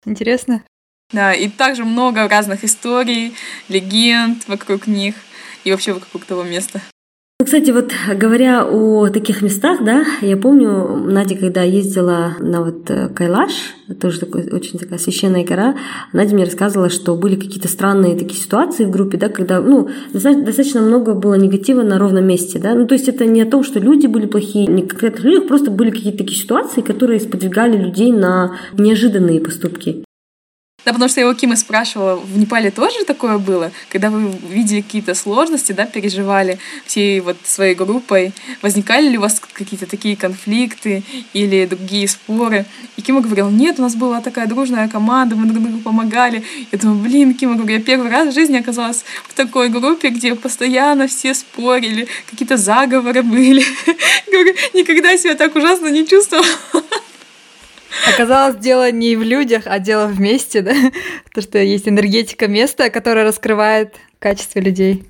Интересно. 0.07 0.65
Да, 1.13 1.33
и 1.33 1.49
также 1.49 1.85
много 1.85 2.29
разных 2.29 2.65
историй, 2.65 3.35
легенд 3.69 4.47
вокруг 4.47 4.87
них 4.87 5.15
и 5.65 5.71
вообще 5.73 5.95
вокруг 5.95 6.25
того 6.25 6.43
места. 6.43 6.83
Ну, 7.41 7.45
кстати, 7.47 7.71
вот 7.71 7.93
говоря 8.17 8.67
о 8.67 9.11
таких 9.11 9.43
местах, 9.43 9.85
да, 9.85 10.05
я 10.23 10.37
помню, 10.37 10.97
Надя, 10.97 11.37
когда 11.37 11.63
ездила 11.63 12.35
на 12.41 12.65
вот 12.65 12.91
э, 12.91 13.11
Кайлаш, 13.11 13.77
тоже 14.01 14.19
такой, 14.19 14.51
очень 14.51 14.77
такая 14.77 14.99
священная 14.99 15.45
гора, 15.45 15.77
Надя 16.13 16.35
мне 16.35 16.43
рассказывала, 16.43 16.91
что 16.91 17.15
были 17.15 17.37
какие-то 17.37 17.69
странные 17.69 18.19
такие 18.19 18.43
ситуации 18.43 18.87
в 18.87 18.91
группе, 18.91 19.19
да, 19.19 19.29
когда, 19.29 19.61
ну, 19.61 19.89
достаточно 20.13 20.81
много 20.81 21.15
было 21.15 21.35
негатива 21.35 21.83
на 21.83 22.01
ровном 22.01 22.27
месте, 22.27 22.59
да, 22.59 22.75
ну, 22.75 22.89
то 22.89 22.95
есть 22.95 23.07
это 23.07 23.25
не 23.25 23.43
о 23.43 23.47
том, 23.47 23.63
что 23.63 23.79
люди 23.79 24.09
были 24.09 24.27
плохие, 24.27 24.67
не 24.67 24.83
конкретных 24.83 25.23
людях, 25.23 25.47
просто 25.47 25.71
были 25.71 25.91
какие-то 25.91 26.19
такие 26.19 26.41
ситуации, 26.41 26.81
которые 26.81 27.21
сподвигали 27.21 27.77
людей 27.77 28.11
на 28.11 28.57
неожиданные 28.77 29.41
поступки. 29.41 30.08
Да, 30.89 30.93
потому 30.95 31.11
что 31.11 31.21
я 31.21 31.29
у 31.29 31.35
Кимы 31.35 31.57
спрашивала, 31.57 32.17
в 32.17 32.39
Непале 32.39 32.71
тоже 32.71 33.05
такое 33.05 33.37
было? 33.37 33.73
Когда 33.91 34.09
вы 34.09 34.33
видели 34.49 34.81
какие-то 34.81 35.15
сложности, 35.15 35.73
да, 35.73 35.85
переживали 35.85 36.59
всей 36.87 37.21
вот 37.21 37.37
своей 37.45 37.75
группой, 37.75 38.33
возникали 38.63 39.07
ли 39.07 39.19
у 39.19 39.21
вас 39.21 39.39
какие-то 39.53 39.85
такие 39.85 40.17
конфликты 40.17 41.03
или 41.35 41.67
другие 41.67 42.09
споры? 42.09 42.65
И 42.97 43.03
Кима 43.03 43.21
говорила, 43.21 43.51
нет, 43.51 43.79
у 43.79 43.83
нас 43.83 43.97
была 43.97 44.23
такая 44.23 44.47
дружная 44.47 44.89
команда, 44.89 45.37
мы 45.37 45.47
друг 45.47 45.63
другу 45.63 45.81
помогали. 45.81 46.43
Я 46.73 46.79
думаю, 46.79 47.01
блин, 47.01 47.35
Кима, 47.35 47.57
говорю, 47.57 47.75
я 47.75 47.83
первый 47.83 48.11
раз 48.11 48.29
в 48.29 48.35
жизни 48.35 48.57
оказалась 48.57 49.05
в 49.29 49.35
такой 49.35 49.69
группе, 49.69 50.09
где 50.09 50.35
постоянно 50.37 51.07
все 51.07 51.35
спорили, 51.35 52.09
какие-то 52.31 52.57
заговоры 52.57 53.23
были. 53.23 53.63
Говорю, 54.33 54.55
никогда 54.73 55.19
себя 55.19 55.35
так 55.35 55.55
ужасно 55.55 55.89
не 55.89 56.07
чувствовала. 56.07 56.47
Оказалось, 58.07 58.57
дело 58.57 58.91
не 58.91 59.17
в 59.17 59.23
людях, 59.23 59.63
а 59.67 59.79
дело 59.79 60.07
вместе, 60.07 60.63
да? 60.63 60.73
То, 61.35 61.41
что 61.41 61.59
есть 61.59 61.89
энергетика 61.89 62.47
места, 62.47 62.91
которая 62.91 63.25
раскрывает 63.25 63.95
качество 64.19 64.61
людей. 64.61 65.05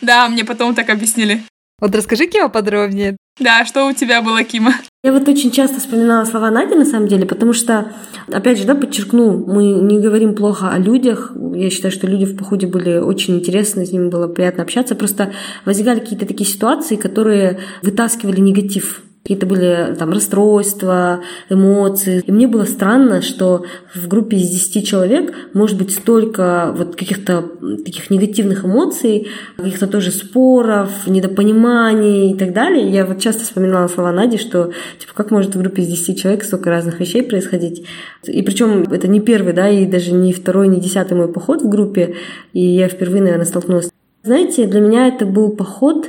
Да, 0.00 0.28
мне 0.28 0.44
потом 0.44 0.74
так 0.74 0.90
объяснили. 0.90 1.42
Вот 1.80 1.94
расскажи, 1.94 2.26
Кима, 2.26 2.48
подробнее. 2.48 3.16
Да, 3.38 3.64
что 3.64 3.86
у 3.86 3.92
тебя 3.92 4.20
было, 4.20 4.42
Кима? 4.42 4.74
Я 5.04 5.12
вот 5.12 5.28
очень 5.28 5.52
часто 5.52 5.78
вспоминала 5.78 6.24
слова 6.24 6.50
Нади, 6.50 6.74
на 6.74 6.84
самом 6.84 7.06
деле, 7.06 7.24
потому 7.24 7.52
что, 7.52 7.92
опять 8.32 8.58
же, 8.58 8.64
да, 8.64 8.74
подчеркну, 8.74 9.46
мы 9.46 9.62
не 9.80 10.00
говорим 10.00 10.34
плохо 10.34 10.70
о 10.70 10.78
людях. 10.78 11.32
Я 11.54 11.70
считаю, 11.70 11.92
что 11.92 12.08
люди 12.08 12.24
в 12.24 12.36
походе 12.36 12.66
были 12.66 12.98
очень 12.98 13.36
интересны, 13.36 13.86
с 13.86 13.92
ними 13.92 14.08
было 14.08 14.26
приятно 14.26 14.64
общаться. 14.64 14.96
Просто 14.96 15.32
возникали 15.64 16.00
какие-то 16.00 16.26
такие 16.26 16.50
ситуации, 16.50 16.96
которые 16.96 17.60
вытаскивали 17.82 18.40
негатив 18.40 19.02
какие-то 19.22 19.46
были 19.46 19.94
там 19.98 20.10
расстройства, 20.12 21.20
эмоции. 21.50 22.22
И 22.26 22.32
мне 22.32 22.46
было 22.48 22.64
странно, 22.64 23.20
что 23.20 23.64
в 23.94 24.08
группе 24.08 24.38
из 24.38 24.48
10 24.48 24.86
человек 24.86 25.34
может 25.52 25.76
быть 25.76 25.94
столько 25.94 26.72
вот 26.74 26.96
каких-то 26.96 27.44
таких 27.84 28.10
негативных 28.10 28.64
эмоций, 28.64 29.28
каких-то 29.56 29.86
тоже 29.86 30.12
споров, 30.12 30.90
недопониманий 31.06 32.32
и 32.32 32.38
так 32.38 32.54
далее. 32.54 32.88
Я 32.88 33.04
вот 33.04 33.20
часто 33.20 33.44
вспоминала 33.44 33.88
слова 33.88 34.12
Нади, 34.12 34.38
что 34.38 34.72
типа 34.98 35.12
как 35.14 35.30
может 35.30 35.54
в 35.54 35.58
группе 35.58 35.82
из 35.82 35.88
10 35.88 36.20
человек 36.20 36.44
столько 36.44 36.70
разных 36.70 36.98
вещей 37.00 37.22
происходить. 37.22 37.84
И 38.24 38.42
причем 38.42 38.84
это 38.90 39.08
не 39.08 39.20
первый, 39.20 39.52
да, 39.52 39.68
и 39.68 39.84
даже 39.84 40.12
не 40.12 40.32
второй, 40.32 40.68
не 40.68 40.80
десятый 40.80 41.16
мой 41.16 41.30
поход 41.30 41.60
в 41.60 41.68
группе, 41.68 42.14
и 42.54 42.60
я 42.60 42.88
впервые, 42.88 43.22
наверное, 43.22 43.44
столкнулась. 43.44 43.90
Знаете, 44.22 44.66
для 44.66 44.80
меня 44.80 45.08
это 45.08 45.26
был 45.26 45.50
поход, 45.50 46.08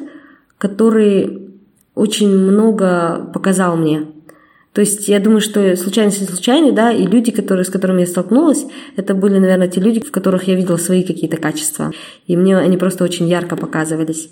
который 0.58 1.49
очень 1.96 2.30
много 2.30 3.30
показал 3.34 3.76
мне. 3.78 4.08
То 4.74 4.82
есть 4.82 5.08
я 5.08 5.20
думаю, 5.20 5.42
что 5.42 5.76
случайность 5.76 6.22
не 6.22 6.28
случайный, 6.28 6.72
да, 6.72 6.92
и 6.92 7.06
люди, 7.06 7.32
которые, 7.32 7.66
с 7.66 7.70
которыми 7.70 8.02
я 8.02 8.08
столкнулась, 8.08 8.66
это 8.96 9.16
были, 9.16 9.40
наверное, 9.40 9.68
те 9.68 9.82
люди, 9.82 10.00
в 10.00 10.12
которых 10.12 10.44
я 10.44 10.56
видела 10.56 10.78
свои 10.78 11.04
какие-то 11.04 11.38
качества. 11.38 11.92
И 12.28 12.38
мне 12.38 12.56
они 12.58 12.78
просто 12.78 13.04
очень 13.04 13.28
ярко 13.28 13.56
показывались. 13.56 14.30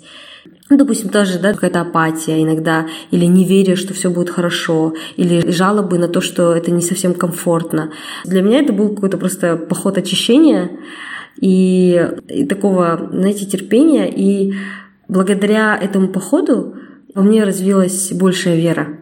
Ну, 0.70 0.76
допустим, 0.76 1.08
тоже, 1.08 1.38
да, 1.38 1.54
какая-то 1.54 1.80
апатия 1.80 2.42
иногда, 2.42 2.86
или 3.10 3.24
неверие, 3.24 3.74
что 3.74 3.94
все 3.94 4.10
будет 4.10 4.30
хорошо, 4.30 4.94
или 5.16 5.50
жалобы 5.50 5.98
на 5.98 6.08
то, 6.08 6.20
что 6.20 6.54
это 6.54 6.70
не 6.70 6.82
совсем 6.82 7.14
комфортно. 7.14 7.90
Для 8.24 8.40
меня 8.40 8.60
это 8.60 8.72
был 8.72 8.94
какой-то 8.94 9.16
просто 9.18 9.56
поход 9.56 9.98
очищения 9.98 10.70
и, 11.40 12.10
и 12.28 12.46
такого, 12.46 13.08
знаете, 13.12 13.44
терпения. 13.44 14.08
И 14.08 14.54
благодаря 15.08 15.76
этому 15.76 16.08
походу 16.08 16.76
во 17.14 17.22
мне 17.22 17.44
развилась 17.44 18.12
большая 18.12 18.56
вера. 18.56 18.98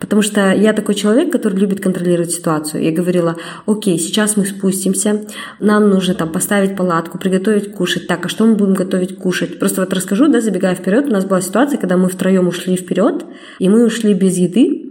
Потому 0.00 0.22
что 0.22 0.52
я 0.52 0.72
такой 0.72 0.94
человек, 0.94 1.30
который 1.32 1.58
любит 1.58 1.80
контролировать 1.80 2.32
ситуацию. 2.32 2.82
Я 2.82 2.92
говорила, 2.92 3.36
окей, 3.66 3.98
сейчас 3.98 4.36
мы 4.36 4.44
спустимся, 4.44 5.24
нам 5.60 5.88
нужно 5.88 6.14
там 6.14 6.30
поставить 6.30 6.76
палатку, 6.76 7.18
приготовить 7.18 7.72
кушать. 7.72 8.06
Так, 8.06 8.26
а 8.26 8.28
что 8.28 8.44
мы 8.44 8.54
будем 8.54 8.74
готовить 8.74 9.16
кушать? 9.16 9.58
Просто 9.58 9.80
вот 9.80 9.92
расскажу, 9.92 10.28
да, 10.28 10.40
забегая 10.40 10.74
вперед, 10.74 11.06
у 11.06 11.10
нас 11.10 11.24
была 11.24 11.40
ситуация, 11.40 11.78
когда 11.78 11.96
мы 11.96 12.08
втроем 12.08 12.48
ушли 12.48 12.76
вперед, 12.76 13.24
и 13.58 13.68
мы 13.68 13.86
ушли 13.86 14.14
без 14.14 14.36
еды, 14.36 14.90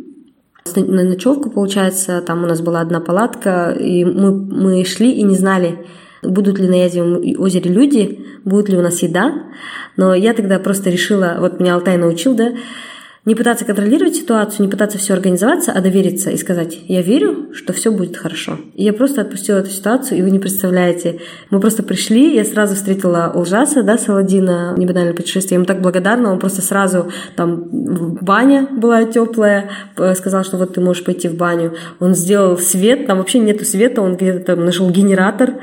на 0.75 1.03
ночевку, 1.03 1.49
получается, 1.49 2.21
там 2.21 2.43
у 2.43 2.47
нас 2.47 2.62
была 2.62 2.79
одна 2.79 3.01
палатка, 3.01 3.71
и 3.71 4.06
мы, 4.06 4.32
мы 4.34 4.86
шли 4.86 5.12
и 5.12 5.21
не 5.23 5.36
знали, 5.36 5.86
будут 6.23 6.59
ли 6.59 6.67
на 6.67 6.83
Язевом 6.83 7.21
озере 7.38 7.71
люди, 7.71 8.25
будет 8.43 8.69
ли 8.69 8.77
у 8.77 8.81
нас 8.81 9.01
еда. 9.01 9.43
Но 9.97 10.13
я 10.13 10.33
тогда 10.33 10.59
просто 10.59 10.89
решила, 10.89 11.38
вот 11.39 11.59
меня 11.59 11.75
Алтай 11.75 11.97
научил, 11.97 12.36
да, 12.36 12.53
не 13.25 13.36
пытаться 13.36 13.63
контролировать 13.63 14.15
ситуацию, 14.15 14.65
не 14.65 14.71
пытаться 14.71 14.97
все 14.97 15.13
организоваться, 15.13 15.71
а 15.71 15.79
довериться 15.79 16.29
и 16.29 16.38
сказать, 16.38 16.77
я 16.88 17.01
верю, 17.01 17.53
что 17.53 17.71
все 17.71 17.91
будет 17.91 18.17
хорошо. 18.17 18.59
И 18.75 18.83
я 18.83 18.91
просто 18.91 19.21
отпустила 19.21 19.59
эту 19.59 19.69
ситуацию, 19.69 20.19
и 20.19 20.21
вы 20.21 20.29
не 20.29 20.39
представляете, 20.39 21.19
мы 21.49 21.62
просто 21.62 21.83
пришли, 21.83 22.36
я 22.36 22.43
сразу 22.43 22.75
встретила 22.75 23.31
Улжаса, 23.33 23.81
да, 23.81 23.97
Саладина, 23.97 24.75
небанальное 24.77 25.13
путешествие, 25.13 25.55
я 25.55 25.57
ему 25.59 25.65
так 25.65 25.81
благодарна, 25.81 26.33
он 26.33 26.39
просто 26.39 26.62
сразу, 26.62 27.12
там, 27.38 27.69
баня 28.21 28.67
была 28.71 29.05
теплая, 29.05 29.69
сказал, 30.15 30.43
что 30.43 30.57
вот 30.57 30.73
ты 30.73 30.81
можешь 30.81 31.05
пойти 31.05 31.29
в 31.29 31.36
баню, 31.36 31.75
он 32.01 32.15
сделал 32.15 32.57
свет, 32.57 33.07
там 33.07 33.19
вообще 33.19 33.39
нету 33.39 33.63
света, 33.63 34.01
он 34.01 34.17
где-то 34.17 34.57
нашел 34.57 34.89
генератор, 34.89 35.62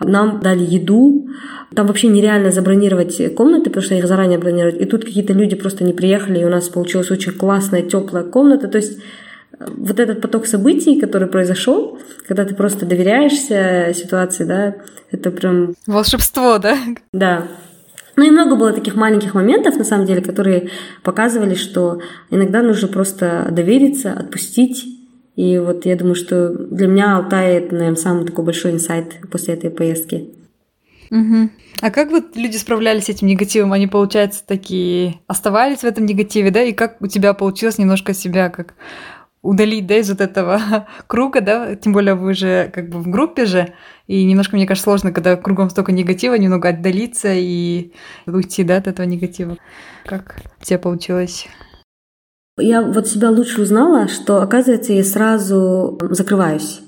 нам 0.00 0.40
дали 0.40 0.64
еду, 0.64 1.28
там 1.74 1.86
вообще 1.88 2.08
нереально 2.08 2.50
забронировать 2.52 3.34
комнаты, 3.34 3.70
потому 3.70 3.84
что 3.84 3.94
их 3.94 4.06
заранее 4.06 4.38
бронировать. 4.38 4.80
И 4.80 4.84
тут 4.84 5.04
какие-то 5.04 5.32
люди 5.32 5.56
просто 5.56 5.84
не 5.84 5.92
приехали, 5.92 6.38
и 6.38 6.44
у 6.44 6.48
нас 6.48 6.68
получилась 6.96 7.10
очень 7.10 7.32
классная, 7.32 7.82
теплая 7.82 8.24
комната. 8.24 8.68
То 8.68 8.78
есть 8.78 8.98
э, 9.58 9.66
вот 9.76 10.00
этот 10.00 10.20
поток 10.20 10.46
событий, 10.46 11.00
который 11.00 11.28
произошел, 11.28 11.98
когда 12.26 12.44
ты 12.44 12.54
просто 12.54 12.86
доверяешься 12.86 13.92
ситуации, 13.94 14.44
да, 14.44 14.74
это 15.10 15.30
прям... 15.30 15.74
Волшебство, 15.86 16.58
да? 16.58 16.76
Да. 17.12 17.44
Ну 18.16 18.24
и 18.24 18.30
много 18.30 18.56
было 18.56 18.72
таких 18.72 18.94
маленьких 18.94 19.34
моментов, 19.34 19.76
на 19.76 19.84
самом 19.84 20.06
деле, 20.06 20.22
которые 20.22 20.70
показывали, 21.02 21.54
что 21.54 22.00
иногда 22.30 22.62
нужно 22.62 22.88
просто 22.88 23.48
довериться, 23.50 24.12
отпустить. 24.12 24.84
И 25.36 25.58
вот 25.58 25.84
я 25.84 25.96
думаю, 25.96 26.14
что 26.14 26.48
для 26.48 26.86
меня 26.86 27.16
Алтай— 27.16 27.56
это, 27.58 27.74
наверное, 27.74 27.96
самый 27.96 28.24
такой 28.24 28.44
большой 28.44 28.72
инсайт 28.72 29.16
после 29.30 29.52
этой 29.52 29.68
поездки. 29.68 30.30
Угу. 31.10 31.50
А 31.82 31.90
как 31.90 32.10
вот 32.10 32.36
люди 32.36 32.56
справлялись 32.56 33.04
с 33.04 33.08
этим 33.08 33.26
негативом? 33.26 33.72
Они, 33.72 33.86
получается, 33.86 34.42
такие 34.46 35.20
оставались 35.26 35.80
в 35.80 35.84
этом 35.84 36.06
негативе, 36.06 36.50
да? 36.50 36.62
И 36.62 36.72
как 36.72 37.00
у 37.00 37.06
тебя 37.06 37.34
получилось 37.34 37.78
немножко 37.78 38.14
себя 38.14 38.48
как 38.48 38.74
удалить, 39.42 39.86
да, 39.86 39.96
из 39.98 40.10
вот 40.10 40.20
этого 40.20 40.86
круга, 41.06 41.40
да, 41.40 41.76
тем 41.76 41.92
более 41.92 42.14
вы 42.14 42.34
же 42.34 42.70
как 42.74 42.88
бы 42.88 42.98
в 42.98 43.08
группе 43.08 43.46
же, 43.46 43.72
и 44.06 44.24
немножко, 44.24 44.56
мне 44.56 44.66
кажется, 44.66 44.84
сложно, 44.84 45.12
когда 45.12 45.36
кругом 45.36 45.70
столько 45.70 45.92
негатива, 45.92 46.34
немного 46.34 46.70
отдалиться 46.70 47.32
и 47.32 47.92
уйти, 48.26 48.64
да, 48.64 48.76
от 48.76 48.88
этого 48.88 49.06
негатива. 49.06 49.56
Как 50.04 50.36
у 50.60 50.64
тебя 50.64 50.78
получилось? 50.78 51.46
Я 52.58 52.82
вот 52.82 53.06
себя 53.06 53.30
лучше 53.30 53.62
узнала, 53.62 54.08
что, 54.08 54.40
оказывается, 54.40 54.94
я 54.94 55.04
сразу 55.04 55.98
закрываюсь. 56.10 56.80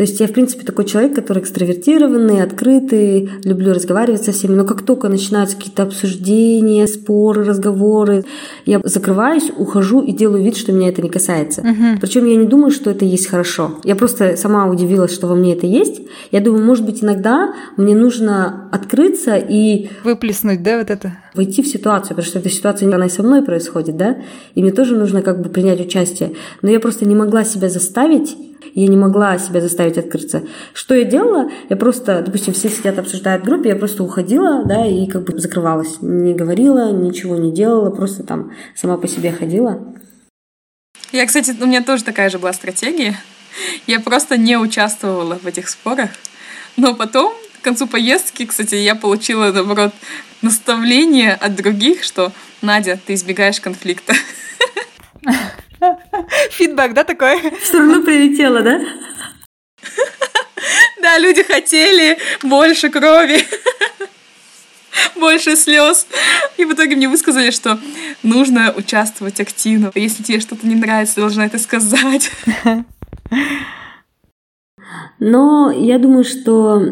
То 0.00 0.04
есть 0.04 0.18
я, 0.18 0.28
в 0.28 0.32
принципе, 0.32 0.64
такой 0.64 0.86
человек, 0.86 1.14
который 1.14 1.42
экстравертированный, 1.42 2.42
открытый, 2.42 3.28
люблю 3.44 3.74
разговаривать 3.74 4.24
со 4.24 4.32
всеми, 4.32 4.54
но 4.54 4.64
как 4.64 4.80
только 4.80 5.10
начинаются 5.10 5.58
какие-то 5.58 5.82
обсуждения, 5.82 6.86
споры, 6.86 7.44
разговоры, 7.44 8.24
я 8.64 8.80
закрываюсь, 8.82 9.52
ухожу 9.54 10.00
и 10.00 10.12
делаю 10.12 10.42
вид, 10.42 10.56
что 10.56 10.72
меня 10.72 10.88
это 10.88 11.02
не 11.02 11.10
касается. 11.10 11.60
Uh-huh. 11.60 12.00
Причем 12.00 12.24
я 12.24 12.36
не 12.36 12.46
думаю, 12.46 12.70
что 12.70 12.88
это 12.88 13.04
есть 13.04 13.26
хорошо. 13.26 13.78
Я 13.84 13.94
просто 13.94 14.38
сама 14.38 14.70
удивилась, 14.70 15.12
что 15.12 15.26
во 15.26 15.34
мне 15.34 15.52
это 15.52 15.66
есть. 15.66 16.00
Я 16.30 16.40
думаю, 16.40 16.64
может 16.64 16.86
быть, 16.86 17.04
иногда 17.04 17.52
мне 17.76 17.94
нужно 17.94 18.70
открыться 18.72 19.36
и... 19.36 19.90
Выплеснуть, 20.02 20.62
да, 20.62 20.78
вот 20.78 20.88
это? 20.88 21.18
Войти 21.34 21.62
в 21.62 21.68
ситуацию, 21.68 22.16
потому 22.16 22.26
что 22.26 22.38
эта 22.38 22.48
ситуация, 22.48 22.90
она 22.90 23.04
и 23.04 23.10
со 23.10 23.22
мной 23.22 23.42
происходит, 23.42 23.98
да, 23.98 24.16
и 24.54 24.62
мне 24.62 24.72
тоже 24.72 24.96
нужно 24.96 25.20
как 25.20 25.42
бы 25.42 25.50
принять 25.50 25.78
участие. 25.78 26.32
Но 26.62 26.70
я 26.70 26.80
просто 26.80 27.04
не 27.04 27.14
могла 27.14 27.44
себя 27.44 27.68
заставить 27.68 28.34
я 28.74 28.88
не 28.88 28.96
могла 28.96 29.38
себя 29.38 29.60
заставить 29.60 29.98
открыться. 29.98 30.42
Что 30.72 30.94
я 30.94 31.04
делала? 31.04 31.50
Я 31.68 31.76
просто, 31.76 32.22
допустим, 32.22 32.52
все 32.52 32.68
сидят, 32.68 32.98
обсуждают 32.98 33.42
в 33.42 33.46
группе, 33.46 33.70
я 33.70 33.76
просто 33.76 34.02
уходила, 34.02 34.64
да, 34.64 34.86
и 34.86 35.06
как 35.06 35.24
бы 35.24 35.38
закрывалась. 35.38 36.00
Не 36.00 36.34
говорила, 36.34 36.92
ничего 36.92 37.36
не 37.36 37.52
делала, 37.52 37.90
просто 37.90 38.22
там 38.22 38.52
сама 38.74 38.96
по 38.96 39.08
себе 39.08 39.32
ходила. 39.32 39.94
Я, 41.12 41.26
кстати, 41.26 41.54
у 41.60 41.66
меня 41.66 41.82
тоже 41.82 42.04
такая 42.04 42.30
же 42.30 42.38
была 42.38 42.52
стратегия. 42.52 43.16
Я 43.86 44.00
просто 44.00 44.36
не 44.36 44.56
участвовала 44.56 45.34
в 45.34 45.46
этих 45.46 45.68
спорах. 45.68 46.10
Но 46.76 46.94
потом, 46.94 47.32
к 47.60 47.64
концу 47.64 47.86
поездки, 47.86 48.46
кстати, 48.46 48.76
я 48.76 48.94
получила, 48.94 49.50
наоборот, 49.50 49.92
наставление 50.40 51.34
от 51.34 51.56
других, 51.56 52.04
что 52.04 52.32
«Надя, 52.62 52.98
ты 53.04 53.14
избегаешь 53.14 53.60
конфликта». 53.60 54.14
Фидбэк, 56.50 56.92
да, 56.92 57.04
такой? 57.04 57.40
Все 57.60 57.78
равно 57.78 58.02
прилетело, 58.02 58.60
да? 58.62 58.80
Да, 61.00 61.16
люди 61.18 61.42
хотели 61.42 62.18
больше 62.42 62.90
крови, 62.90 63.42
больше 65.16 65.56
слез. 65.56 66.06
И 66.58 66.66
в 66.66 66.74
итоге 66.74 66.96
мне 66.96 67.08
высказали, 67.08 67.50
что 67.50 67.80
нужно 68.22 68.72
участвовать 68.76 69.40
активно. 69.40 69.90
Если 69.94 70.22
тебе 70.22 70.40
что-то 70.40 70.66
не 70.66 70.74
нравится, 70.74 71.14
ты 71.14 71.20
должна 71.22 71.46
это 71.46 71.58
сказать. 71.58 72.30
Но 75.20 75.70
я 75.70 75.98
думаю, 75.98 76.24
что 76.24 76.82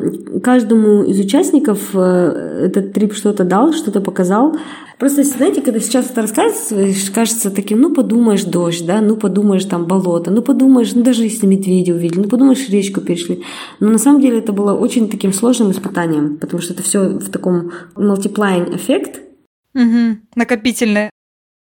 каждому 0.44 1.02
из 1.02 1.18
участников 1.18 1.90
э, 1.94 2.66
этот 2.66 2.92
трип 2.92 3.14
что-то 3.14 3.42
дал, 3.44 3.72
что-то 3.72 4.02
показал. 4.02 4.54
Просто, 4.98 5.24
знаете, 5.24 5.62
когда 5.62 5.80
сейчас 5.80 6.10
это 6.10 6.20
рассказываешь, 6.20 7.10
кажется 7.10 7.50
таким, 7.50 7.80
ну 7.80 7.94
подумаешь 7.94 8.44
дождь, 8.44 8.84
да, 8.84 9.00
ну 9.00 9.16
подумаешь 9.16 9.64
там 9.64 9.86
болото, 9.86 10.30
ну 10.30 10.42
подумаешь, 10.42 10.94
ну 10.94 11.02
даже 11.02 11.22
если 11.22 11.46
медведя 11.46 11.94
увидели, 11.94 12.20
ну 12.20 12.28
подумаешь 12.28 12.68
речку 12.68 13.00
перешли. 13.00 13.42
Но 13.80 13.88
на 13.88 13.98
самом 13.98 14.20
деле 14.20 14.40
это 14.40 14.52
было 14.52 14.74
очень 14.74 15.08
таким 15.08 15.32
сложным 15.32 15.70
испытанием, 15.70 16.36
потому 16.36 16.60
что 16.60 16.74
это 16.74 16.82
все 16.82 17.08
в 17.08 17.30
таком 17.30 17.72
multiplying 17.96 18.76
эффект. 18.76 19.20
Угу, 19.74 20.18
накопительное. 20.34 21.10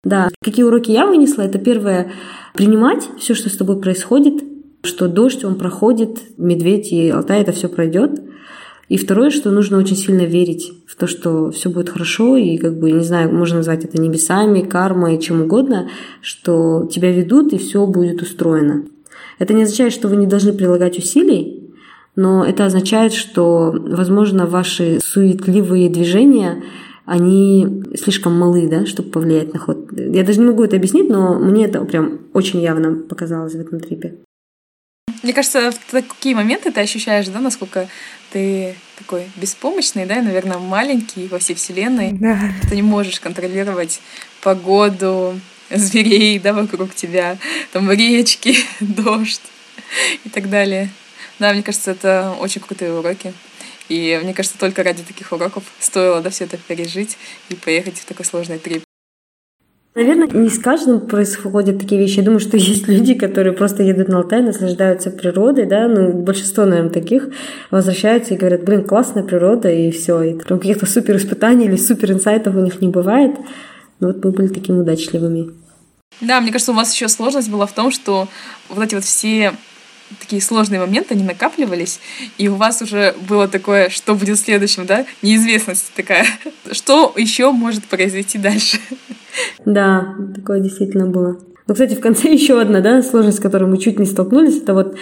Да, 0.05 0.29
какие 0.41 0.65
уроки 0.65 0.93
я 0.93 1.07
вынесла, 1.07 1.43
это 1.43 1.59
первое, 1.59 2.13
принимать 2.53 3.09
все, 3.19 3.35
что 3.35 3.49
с 3.49 3.57
тобой 3.57 3.81
происходит, 3.81 4.54
что 4.85 5.09
дождь, 5.09 5.45
он 5.45 5.57
проходит, 5.57 6.19
медведь 6.37 6.93
и 6.93 7.11
Алтай, 7.11 7.43
это 7.43 7.53
все 7.53 7.69
пройдет. 7.69 8.21
И 8.89 8.99
второе, 8.99 9.31
что 9.31 9.51
нужно 9.51 9.79
очень 9.79 9.97
сильно 9.97 10.23
верить 10.23 10.73
в 10.87 10.97
то, 10.97 11.07
что 11.07 11.51
все 11.51 11.71
будет 11.71 11.89
хорошо, 11.89 12.37
и 12.37 12.59
как 12.59 12.79
бы, 12.79 12.93
не 12.93 13.05
знаю, 13.05 13.35
можно 13.35 13.59
назвать 13.59 13.85
это 13.85 14.01
небесами, 14.01 14.61
кармой, 14.61 15.19
чем 15.19 15.43
угодно, 15.43 15.89
что 16.21 16.89
тебя 16.93 17.11
ведут, 17.11 17.53
и 17.53 17.59
все 17.59 17.87
будет 17.87 18.21
устроено. 18.21 18.85
Это 19.39 19.55
не 19.55 19.63
означает, 19.63 19.93
что 19.93 20.09
вы 20.09 20.17
не 20.17 20.27
должны 20.27 20.53
прилагать 20.53 20.99
усилий, 20.99 21.73
но 22.15 22.45
это 22.45 22.67
означает, 22.67 23.13
что, 23.13 23.75
возможно, 23.75 24.47
ваши 24.47 25.01
суетливые 25.03 25.89
движения 25.89 26.63
они 27.07 27.83
слишком 27.97 28.39
малы, 28.39 28.69
да, 28.69 28.87
чтобы 28.87 29.11
повлиять 29.11 29.53
на 29.53 29.59
ход. 29.59 29.91
Я 29.93 30.25
даже 30.25 30.41
не 30.41 30.47
могу 30.47 30.63
это 30.63 30.77
объяснить, 30.77 31.09
но 31.11 31.39
мне 31.39 31.67
это 31.67 31.85
прям 31.85 32.21
очень 32.33 32.61
явно 32.61 32.95
показалось 32.95 33.55
в 33.55 33.61
этом 33.61 33.81
трипе. 33.81 34.15
Мне 35.25 35.33
кажется, 35.33 35.73
в 35.73 35.91
такие 35.91 36.37
моменты 36.37 36.71
ты 36.71 36.83
ощущаешь, 36.83 37.29
да, 37.29 37.41
насколько 37.41 37.89
ты 38.31 38.75
такой 38.99 39.27
беспомощный, 39.37 40.05
да, 40.05 40.19
и, 40.19 40.21
наверное, 40.21 40.59
маленький 40.59 41.29
во 41.29 41.39
всей 41.39 41.55
вселенной. 41.55 42.13
Да. 42.13 42.39
Ты 42.69 42.77
не 42.77 42.83
можешь 42.83 43.21
контролировать 43.21 44.03
погоду, 44.43 45.41
зверей, 45.71 46.39
да, 46.39 46.53
вокруг 46.53 46.95
тебя, 46.95 47.39
там 47.73 47.91
речки, 47.91 48.55
дождь 48.81 49.41
и 50.25 50.29
так 50.29 50.51
далее. 50.51 50.91
Да, 51.39 51.55
мне 51.55 51.63
кажется, 51.63 51.93
это 51.93 52.37
очень 52.39 52.61
крутые 52.61 52.93
уроки. 52.93 53.33
И 53.89 54.21
мне 54.23 54.35
кажется, 54.35 54.59
только 54.59 54.83
ради 54.83 55.03
таких 55.03 55.33
уроков 55.33 55.65
стоило 55.79 56.21
да, 56.21 56.29
все 56.29 56.45
это 56.45 56.59
пережить 56.59 57.17
и 57.49 57.55
поехать 57.55 57.99
в 57.99 58.05
такой 58.05 58.27
сложный 58.27 58.59
трип. 58.59 58.85
Наверное, 59.95 60.27
не 60.27 60.51
с 60.51 60.59
каждым 60.59 61.01
происходят 61.07 61.79
такие 61.79 62.01
вещи. 62.01 62.19
Я 62.19 62.25
думаю, 62.25 62.41
что 62.41 62.57
есть 62.59 62.89
люди, 62.89 63.15
которые 63.15 63.53
просто 63.53 63.83
едут 63.85 64.09
на 64.09 64.19
Алтай, 64.19 64.43
наслаждаются 64.43 65.11
природой, 65.11 65.67
да, 65.67 65.87
ну, 65.87 66.13
большинство, 66.13 66.65
наверное, 66.65 66.91
таких 66.91 67.29
возвращаются 67.71 68.35
и 68.35 68.37
говорят, 68.37 68.65
блин, 68.65 68.85
классная 68.85 69.23
природа, 69.23 69.71
и 69.71 69.91
все, 69.93 70.21
и 70.23 70.39
там 70.39 70.59
каких-то 70.59 70.87
супер 70.87 71.17
испытаний 71.17 71.67
или 71.67 71.77
супер 71.77 72.13
инсайтов 72.13 72.57
у 72.57 72.61
них 72.61 72.81
не 72.81 72.89
бывает. 72.89 73.37
Но 74.01 74.09
вот 74.09 74.25
мы 74.25 74.33
были 74.33 74.49
такими 74.49 74.81
удачливыми. 74.81 75.51
Да, 76.21 76.41
мне 76.41 76.51
кажется, 76.51 76.73
у 76.73 76.75
вас 76.75 76.93
еще 76.93 77.09
сложность 77.09 77.51
была 77.51 77.67
в 77.67 77.73
том, 77.73 77.91
что 77.91 78.29
вот 78.69 78.85
эти 78.85 78.97
вот 78.97 79.05
все 79.05 79.53
такие 80.21 80.43
сложные 80.43 80.81
моменты, 80.81 81.15
они 81.15 81.25
накапливались, 81.25 82.01
и 82.39 82.49
у 82.49 82.55
вас 82.55 82.83
уже 82.83 83.15
было 83.29 83.49
такое, 83.49 83.89
что 83.89 84.15
будет 84.15 84.39
следующим, 84.39 84.87
да, 84.87 85.07
неизвестность 85.23 85.93
такая, 85.95 86.27
что 86.73 87.13
еще 87.17 87.51
может 87.53 87.85
произойти 87.85 88.39
дальше. 88.39 88.79
Да, 89.65 90.15
такое 90.35 90.61
действительно 90.61 91.07
было. 91.07 91.39
Ну, 91.67 91.75
кстати, 91.75 91.95
в 91.95 92.01
конце 92.01 92.33
еще 92.33 92.61
одна, 92.61 92.81
да, 92.81 93.03
сложность, 93.03 93.39
с 93.39 93.41
которой 93.41 93.69
мы 93.69 93.79
чуть 93.79 93.99
не 93.99 94.05
столкнулись, 94.05 94.59
это 94.59 94.75
вот 94.75 94.97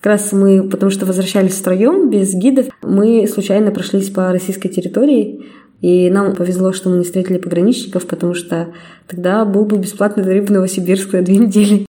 как 0.00 0.06
раз 0.06 0.32
мы, 0.32 0.68
потому 0.68 0.90
что 0.90 1.06
возвращались 1.06 1.54
втроем, 1.54 2.10
без 2.10 2.32
гидов, 2.34 2.66
мы 2.82 3.26
случайно 3.28 3.70
прошлись 3.70 4.10
по 4.10 4.32
российской 4.32 4.68
территории, 4.68 5.44
и 5.82 6.08
нам 6.10 6.34
повезло, 6.34 6.72
что 6.72 6.88
мы 6.88 6.98
не 6.98 7.04
встретили 7.04 7.38
пограничников, 7.38 8.06
потому 8.06 8.34
что 8.34 8.72
тогда 9.06 9.44
был 9.44 9.64
бы 9.64 9.76
бесплатный 9.76 10.24
тариф 10.24 10.48
в 10.48 10.52
Новосибирск 10.52 11.12
на 11.12 11.22
две 11.22 11.36
недели. 11.36 11.86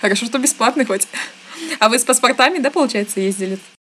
Хорошо, 0.00 0.26
что 0.26 0.38
бесплатный 0.38 0.84
хоть. 0.84 1.06
А 1.80 1.88
вы 1.88 1.98
с 1.98 2.04
паспортами, 2.04 2.58
да, 2.58 2.70
получается, 2.70 3.20
ездили? 3.20 3.58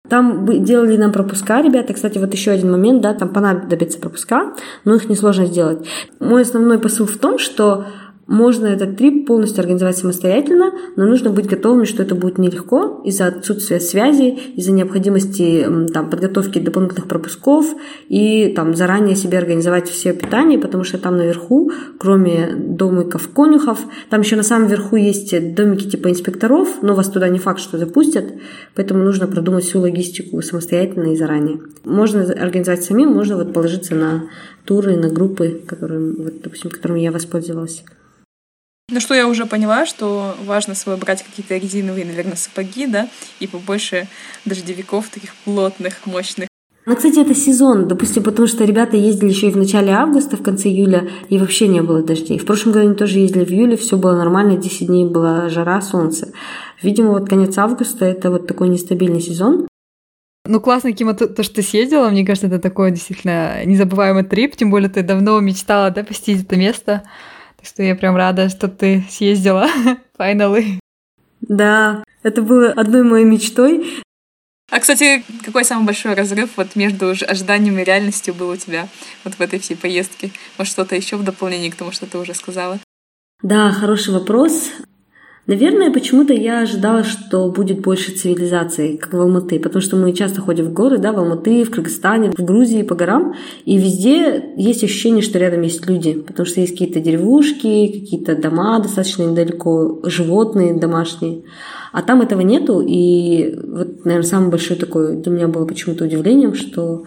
Там 0.09 0.45
делали 0.65 0.97
нам 0.97 1.12
пропуска, 1.12 1.62
ребята. 1.62 1.93
Кстати, 1.93 2.17
вот 2.17 2.33
еще 2.33 2.51
один 2.51 2.71
момент, 2.71 3.01
да, 3.01 3.13
там 3.13 3.29
понадобится 3.29 3.99
пропуска, 3.99 4.53
но 4.83 4.95
их 4.95 5.07
несложно 5.07 5.45
сделать. 5.45 5.88
Мой 6.19 6.41
основной 6.41 6.77
посыл 6.77 7.05
в 7.05 7.17
том, 7.17 7.39
что 7.39 7.86
можно 8.25 8.67
этот 8.67 8.97
трип 8.97 9.27
полностью 9.27 9.62
организовать 9.62 9.97
самостоятельно, 9.97 10.71
но 10.95 11.05
нужно 11.05 11.29
быть 11.29 11.47
готовыми, 11.47 11.83
что 11.83 12.03
это 12.03 12.15
будет 12.15 12.38
нелегко 12.38 13.01
из-за 13.03 13.27
отсутствия 13.27 13.79
связи, 13.79 14.38
из-за 14.55 14.71
необходимости 14.71 15.67
там, 15.93 16.09
подготовки 16.09 16.59
дополнительных 16.59 17.07
пропусков 17.07 17.65
и 18.07 18.53
там, 18.55 18.75
заранее 18.75 19.15
себе 19.15 19.38
организовать 19.38 19.89
все 19.89 20.13
питание, 20.13 20.57
потому 20.57 20.83
что 20.83 20.97
там 20.97 21.17
наверху, 21.17 21.71
кроме 21.99 22.55
домиков 22.55 23.27
конюхов, 23.29 23.79
там 24.09 24.21
еще 24.21 24.38
на 24.38 24.43
самом 24.43 24.67
верху 24.67 24.95
есть 24.95 25.53
домики 25.53 25.89
типа 25.89 26.09
инспекторов, 26.09 26.69
но 26.81 26.95
вас 26.95 27.09
туда 27.09 27.27
не 27.27 27.39
факт, 27.39 27.59
что 27.59 27.77
запустят, 27.77 28.25
поэтому 28.75 29.03
нужно 29.03 29.27
продумать 29.27 29.65
всю 29.65 29.79
логистику 29.79 30.41
самостоятельно 30.41 31.12
и 31.12 31.17
заранее. 31.17 31.59
Можно 31.83 32.23
организовать 32.23 32.83
самим, 32.83 33.09
можно 33.09 33.36
вот 33.36 33.53
положиться 33.53 33.95
на 33.95 34.29
туры, 34.65 34.95
на 34.95 35.09
группы, 35.09 35.62
которые, 35.67 36.13
вот, 36.13 36.41
допустим, 36.41 36.69
которыми 36.69 37.01
я 37.01 37.12
воспользовалась. 37.12 37.83
Ну 38.93 38.99
что 38.99 39.15
я 39.15 39.27
уже 39.27 39.47
поняла, 39.47 39.88
что 39.88 40.36
важно 40.45 40.75
с 40.75 40.84
собой 40.84 40.99
брать 40.99 41.23
какие-то 41.23 41.58
резиновые, 41.58 42.06
наверное, 42.06 42.36
сапоги, 42.36 42.86
да, 42.86 43.10
и 43.39 43.47
побольше 43.47 44.08
дождевиков 44.45 45.10
таких 45.10 45.34
плотных, 45.45 46.06
мощных. 46.06 46.47
Ну, 46.86 46.95
кстати, 46.95 47.19
это 47.19 47.34
сезон, 47.34 47.88
допустим, 47.88 48.21
потому 48.21 48.47
что 48.47 48.65
ребята 48.65 48.95
ездили 48.95 49.29
еще 49.29 49.47
и 49.47 49.51
в 49.51 49.58
начале 49.58 49.93
августа, 49.93 50.38
в 50.38 50.43
конце 50.43 50.69
июля, 50.69 51.10
и 51.29 51.39
вообще 51.39 51.67
не 51.67 51.82
было 51.82 52.03
дождей. 52.03 52.38
В 52.38 52.45
прошлом 52.45 52.73
году 52.73 52.86
они 52.86 52.95
тоже 52.95 53.17
ездили 53.17 53.45
в 53.45 53.49
июле, 53.49 53.77
все 53.77 53.97
было 53.97 54.15
нормально, 54.15 54.58
10 54.58 54.86
дней 54.86 55.06
была 55.06 55.49
жара, 55.49 55.82
солнце. 55.82 56.32
Видимо, 56.84 57.13
вот 57.13 57.27
конец 57.27 57.58
августа– 57.58 58.06
это 58.06 58.29
вот 58.29 58.45
такой 58.45 58.69
нестабильный 58.69 59.21
сезон. 59.21 59.67
Ну, 60.45 60.60
классно, 60.62 60.91
Кима, 60.91 61.15
то, 61.15 61.27
то, 61.27 61.41
что 61.41 61.56
ты 61.56 61.62
съездила, 61.63 62.10
мне 62.10 62.23
кажется, 62.23 62.45
это 62.45 62.60
такой 62.60 62.91
действительно 62.91 63.65
незабываемый 63.65 64.23
трип, 64.23 64.56
тем 64.56 64.69
более 64.69 64.89
ты 64.89 65.01
давно 65.01 65.39
мечтала, 65.39 65.89
да, 65.89 66.03
посетить 66.03 66.43
это 66.43 66.58
место. 66.58 67.03
Что 67.63 67.82
я 67.82 67.95
прям 67.95 68.15
рада, 68.15 68.49
что 68.49 68.67
ты 68.67 69.04
съездила, 69.10 69.67
finally. 70.19 70.80
Да, 71.41 72.04
это 72.21 72.41
было 72.41 72.71
одной 72.71 73.04
моей 73.04 73.26
мечтой. 73.26 74.04
А, 74.71 74.80
кстати, 74.80 75.23
какой 75.45 75.65
самый 75.65 75.86
большой 75.86 76.13
разрыв 76.13 76.52
вот 76.58 76.76
между 76.76 77.10
ожиданием 77.10 77.78
и 77.80 77.84
реальностью 77.84 78.34
был 78.34 78.49
у 78.49 78.56
тебя 78.56 78.88
вот 79.23 79.36
в 79.36 79.41
этой 79.41 79.60
всей 79.60 79.76
поездке? 79.76 80.32
Может, 80.58 80.73
что-то 80.73 80.95
еще 80.95 81.15
в 81.15 81.23
дополнение 81.23 81.71
к 81.71 81.76
тому, 81.76 81.91
что 81.91 82.06
ты 82.06 82.17
уже 82.17 82.34
сказала? 82.34 82.80
Да, 83.41 83.71
хороший 83.71 84.13
вопрос. 84.13 84.71
Наверное, 85.45 85.91
почему-то 85.91 86.34
я 86.34 86.62
ожидала, 86.62 87.03
что 87.03 87.49
будет 87.49 87.82
больше 87.82 88.13
цивилизации, 88.13 88.95
как 88.95 89.12
в 89.12 89.19
Алматы, 89.19 89.60
потому 89.60 89.82
что 89.82 89.97
мы 89.97 90.13
часто 90.13 90.39
ходим 90.39 90.67
в 90.67 90.73
горы, 90.73 90.99
да, 90.99 91.12
в 91.12 91.19
Алматы, 91.19 91.65
в 91.65 91.69
Кыргызстане, 91.69 92.32
в 92.32 92.39
Грузии, 92.39 92.82
по 92.82 92.95
горам, 92.95 93.36
и 93.65 93.77
везде 93.77 94.53
есть 94.56 94.86
ощущение, 94.86 95.21
что 95.21 95.39
рядом 95.39 95.62
есть 95.63 95.86
люди, 95.86 96.13
потому 96.13 96.45
что 96.45 96.62
есть 96.62 96.71
какие-то 96.71 97.01
деревушки, 97.01 97.88
какие-то 97.88 98.38
дома 98.38 98.79
достаточно 98.79 99.23
недалеко, 99.23 99.99
животные 100.06 100.75
домашние. 100.75 101.43
А 101.91 102.01
там 102.01 102.21
этого 102.21 102.39
нету, 102.39 102.82
и 102.82 103.53
вот, 103.67 104.06
наверное, 104.06 104.27
самое 104.27 104.49
большое 104.49 104.79
такое 104.79 105.17
для 105.17 105.32
меня 105.32 105.49
было 105.49 105.65
почему-то 105.65 106.06
удивлением, 106.06 106.53
что 106.53 107.03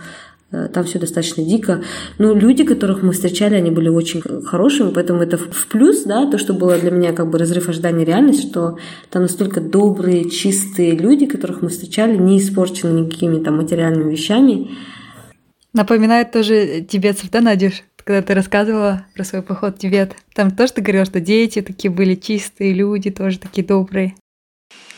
там 0.50 0.84
все 0.84 0.98
достаточно 0.98 1.44
дико. 1.44 1.82
Но 2.18 2.32
люди, 2.32 2.64
которых 2.64 3.02
мы 3.02 3.12
встречали, 3.12 3.54
они 3.54 3.70
были 3.70 3.88
очень 3.88 4.22
хорошими, 4.44 4.90
поэтому 4.90 5.22
это 5.22 5.38
в 5.38 5.66
плюс, 5.66 6.04
да, 6.04 6.30
то, 6.30 6.38
что 6.38 6.54
было 6.54 6.78
для 6.78 6.90
меня 6.90 7.12
как 7.12 7.28
бы 7.30 7.38
разрыв 7.38 7.68
ожидания 7.68 8.04
реальность, 8.04 8.48
что 8.48 8.78
там 9.10 9.22
настолько 9.22 9.60
добрые, 9.60 10.30
чистые 10.30 10.92
люди, 10.92 11.26
которых 11.26 11.62
мы 11.62 11.68
встречали, 11.68 12.16
не 12.16 12.38
испорчены 12.38 13.00
никакими 13.00 13.42
там 13.42 13.56
материальными 13.56 14.12
вещами. 14.12 14.70
Напоминает 15.72 16.32
тоже 16.32 16.86
тибетцев, 16.88 17.30
да, 17.30 17.40
Надюш? 17.40 17.82
Когда 18.02 18.22
ты 18.22 18.34
рассказывала 18.34 19.04
про 19.14 19.24
свой 19.24 19.42
поход 19.42 19.76
в 19.76 19.78
Тибет, 19.78 20.14
там 20.32 20.52
тоже 20.52 20.74
ты 20.74 20.80
говорила, 20.80 21.04
что 21.04 21.18
дети 21.18 21.60
такие 21.60 21.90
были 21.90 22.14
чистые 22.14 22.72
люди, 22.72 23.10
тоже 23.10 23.40
такие 23.40 23.66
добрые. 23.66 24.14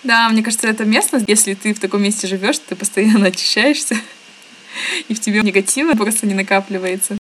Да, 0.04 0.28
мне 0.28 0.42
кажется, 0.42 0.68
это 0.68 0.84
место, 0.84 1.20
если 1.26 1.54
ты 1.54 1.72
в 1.72 1.80
таком 1.80 2.02
месте 2.02 2.28
живешь, 2.28 2.58
ты 2.58 2.76
постоянно 2.76 3.28
очищаешься, 3.28 3.96
и 5.08 5.14
в 5.14 5.20
тебе 5.20 5.42
негатива 5.42 5.94
просто 5.94 6.26
не 6.26 6.34
накапливается. 6.34 7.18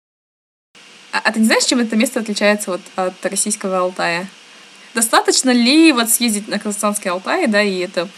А, 1.12 1.22
а 1.24 1.32
ты 1.32 1.40
не 1.40 1.46
знаешь, 1.46 1.66
чем 1.66 1.80
это 1.80 1.96
место 1.96 2.20
отличается 2.20 2.72
вот 2.72 2.82
от 2.96 3.26
российского 3.26 3.80
Алтая? 3.80 4.28
Достаточно 4.94 5.52
ли 5.52 5.92
вот 5.92 6.10
съездить 6.10 6.48
на 6.48 6.60
казахстанский 6.60 7.12
Алтай, 7.12 7.48
да, 7.48 7.62
и 7.62 7.78
это 7.80 8.10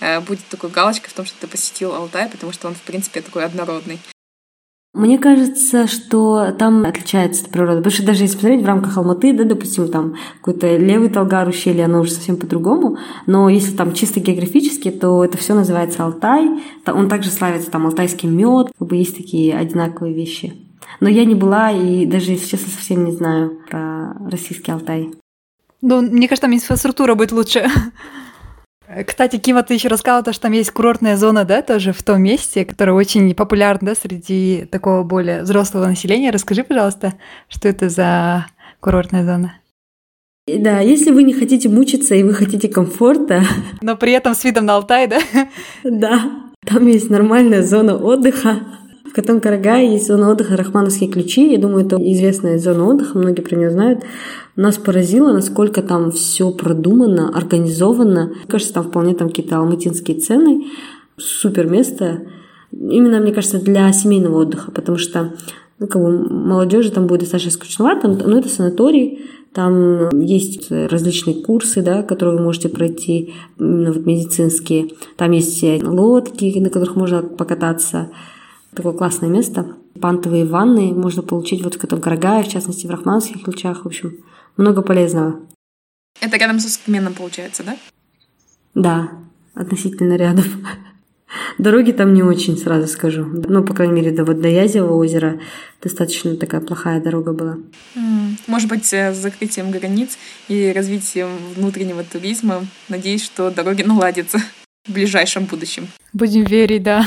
э, 0.00 0.20
будет 0.20 0.46
такой 0.48 0.70
галочкой 0.70 1.10
в 1.10 1.14
том, 1.14 1.26
что 1.26 1.36
ты 1.40 1.46
посетил 1.46 1.94
Алтай, 1.94 2.28
потому 2.28 2.52
что 2.52 2.68
он, 2.68 2.74
в 2.74 2.82
принципе, 2.82 3.22
такой 3.22 3.44
однородный? 3.44 3.98
Мне 4.94 5.18
кажется, 5.18 5.86
что 5.86 6.50
там 6.52 6.84
отличается 6.84 7.44
природа. 7.44 7.76
Потому 7.76 7.92
что 7.92 8.06
даже 8.06 8.24
если 8.24 8.36
посмотреть 8.36 8.62
в 8.62 8.66
рамках 8.66 8.96
Алматы, 8.96 9.32
да, 9.32 9.44
допустим, 9.44 9.88
там 9.88 10.14
какой-то 10.38 10.76
левый 10.76 11.10
Талгар 11.10 11.46
ущелье, 11.46 11.84
оно 11.84 12.00
уже 12.00 12.12
совсем 12.12 12.36
по-другому. 12.36 12.96
Но 13.26 13.48
если 13.48 13.76
там 13.76 13.92
чисто 13.92 14.20
географически, 14.20 14.90
то 14.90 15.24
это 15.24 15.36
все 15.36 15.54
называется 15.54 16.04
Алтай. 16.04 16.48
Он 16.86 17.08
также 17.08 17.30
славится 17.30 17.70
там 17.70 17.86
алтайский 17.86 18.28
мед. 18.28 18.72
Как 18.78 18.88
бы 18.88 18.96
есть 18.96 19.16
такие 19.16 19.56
одинаковые 19.56 20.14
вещи. 20.14 20.54
Но 21.00 21.08
я 21.08 21.24
не 21.26 21.34
была 21.34 21.70
и 21.70 22.06
даже, 22.06 22.32
если 22.32 22.46
честно, 22.46 22.72
совсем 22.72 23.04
не 23.04 23.12
знаю 23.12 23.60
про 23.68 24.14
российский 24.30 24.72
Алтай. 24.72 25.10
Ну, 25.80 26.00
мне 26.00 26.28
кажется, 26.28 26.46
там 26.46 26.54
инфраструктура 26.54 27.14
будет 27.14 27.32
лучше. 27.32 27.66
Кстати, 29.06 29.36
Кима, 29.36 29.62
ты 29.62 29.74
еще 29.74 29.88
рассказала, 29.88 30.22
то, 30.22 30.32
что 30.32 30.42
там 30.42 30.52
есть 30.52 30.70
курортная 30.70 31.16
зона, 31.16 31.44
да, 31.44 31.60
тоже 31.60 31.92
в 31.92 32.02
том 32.02 32.22
месте, 32.22 32.64
которая 32.64 32.96
очень 32.96 33.34
популярна, 33.34 33.88
да, 33.88 33.94
среди 33.94 34.66
такого 34.70 35.02
более 35.02 35.42
взрослого 35.42 35.86
населения. 35.86 36.30
Расскажи, 36.30 36.64
пожалуйста, 36.64 37.14
что 37.48 37.68
это 37.68 37.90
за 37.90 38.46
курортная 38.80 39.24
зона? 39.24 39.54
Да, 40.46 40.80
если 40.80 41.10
вы 41.10 41.24
не 41.24 41.34
хотите 41.34 41.68
мучиться 41.68 42.14
и 42.14 42.22
вы 42.22 42.32
хотите 42.32 42.68
комфорта. 42.68 43.42
Но 43.82 43.96
при 43.96 44.12
этом 44.12 44.34
с 44.34 44.42
видом 44.44 44.64
на 44.64 44.76
Алтай, 44.76 45.06
да? 45.06 45.18
Да, 45.84 46.22
там 46.66 46.86
есть 46.86 47.10
нормальная 47.10 47.62
зона 47.62 47.96
отдыха. 47.96 48.60
В 49.08 49.14
Катан-Карагае 49.14 49.92
есть 49.92 50.06
зона 50.06 50.30
отдыха 50.30 50.56
Рахмановские 50.56 51.10
ключи. 51.10 51.52
Я 51.52 51.58
думаю, 51.58 51.86
это 51.86 51.96
известная 51.96 52.58
зона 52.58 52.84
отдыха, 52.86 53.16
многие 53.16 53.40
про 53.40 53.56
нее 53.56 53.70
знают. 53.70 54.04
Нас 54.54 54.76
поразило, 54.76 55.32
насколько 55.32 55.82
там 55.82 56.10
все 56.12 56.50
продумано, 56.50 57.34
организовано. 57.34 58.32
Мне 58.34 58.46
кажется, 58.46 58.74
там 58.74 58.84
вполне 58.84 59.14
там 59.14 59.28
какие-то 59.28 59.56
алматинские 59.56 60.18
цены. 60.18 60.66
Супер 61.16 61.68
место. 61.68 62.26
Именно, 62.70 63.20
мне 63.20 63.32
кажется, 63.32 63.58
для 63.58 63.90
семейного 63.92 64.42
отдыха, 64.42 64.70
потому 64.70 64.98
что 64.98 65.32
ну, 65.78 65.86
как 65.86 66.02
бы 66.02 66.28
молодежи 66.28 66.90
там 66.90 67.06
будет 67.06 67.20
достаточно 67.20 67.52
скучновато, 67.52 68.08
но 68.08 68.38
это 68.38 68.48
санаторий, 68.48 69.24
там 69.54 70.10
есть 70.20 70.70
различные 70.70 71.42
курсы, 71.42 71.82
да, 71.82 72.02
которые 72.02 72.36
вы 72.36 72.44
можете 72.44 72.68
пройти, 72.68 73.32
именно 73.58 73.92
вот 73.92 74.04
медицинские. 74.04 74.90
Там 75.16 75.30
есть 75.30 75.62
лодки, 75.82 76.58
на 76.58 76.68
которых 76.68 76.96
можно 76.96 77.22
покататься 77.22 78.10
такое 78.78 78.92
классное 78.92 79.28
место. 79.28 79.76
Пантовые 80.00 80.46
ванны 80.46 80.94
можно 80.94 81.22
получить 81.22 81.62
вот 81.62 81.74
в 81.74 81.84
этом 81.84 82.00
Карагае, 82.00 82.44
в 82.44 82.48
частности, 82.48 82.86
в 82.86 82.90
Рахманских 82.90 83.42
ключах. 83.42 83.84
В 83.84 83.88
общем, 83.88 84.24
много 84.56 84.82
полезного. 84.82 85.40
Это 86.20 86.36
рядом 86.36 86.60
со 86.60 86.68
Скменом 86.68 87.12
получается, 87.12 87.64
да? 87.64 87.76
Да, 88.74 89.10
относительно 89.54 90.14
рядом. 90.14 90.44
Дороги 91.58 91.90
там 91.90 92.14
не 92.14 92.22
очень, 92.22 92.56
сразу 92.56 92.86
скажу. 92.86 93.24
Ну, 93.24 93.64
по 93.64 93.74
крайней 93.74 93.94
мере, 93.94 94.12
до, 94.12 94.24
вот, 94.24 94.40
до 94.40 94.48
Язевого 94.48 94.94
озера 94.94 95.40
достаточно 95.82 96.36
такая 96.36 96.60
плохая 96.60 97.02
дорога 97.02 97.32
была. 97.32 97.58
Может 98.46 98.68
быть, 98.68 98.86
с 98.86 99.14
закрытием 99.14 99.72
границ 99.72 100.16
и 100.46 100.72
развитием 100.74 101.28
внутреннего 101.56 102.04
туризма, 102.04 102.64
надеюсь, 102.88 103.24
что 103.24 103.50
дороги 103.50 103.82
наладятся 103.82 104.38
в 104.86 104.92
ближайшем 104.92 105.46
будущем. 105.46 105.88
Будем 106.12 106.44
верить, 106.44 106.84
да. 106.84 107.04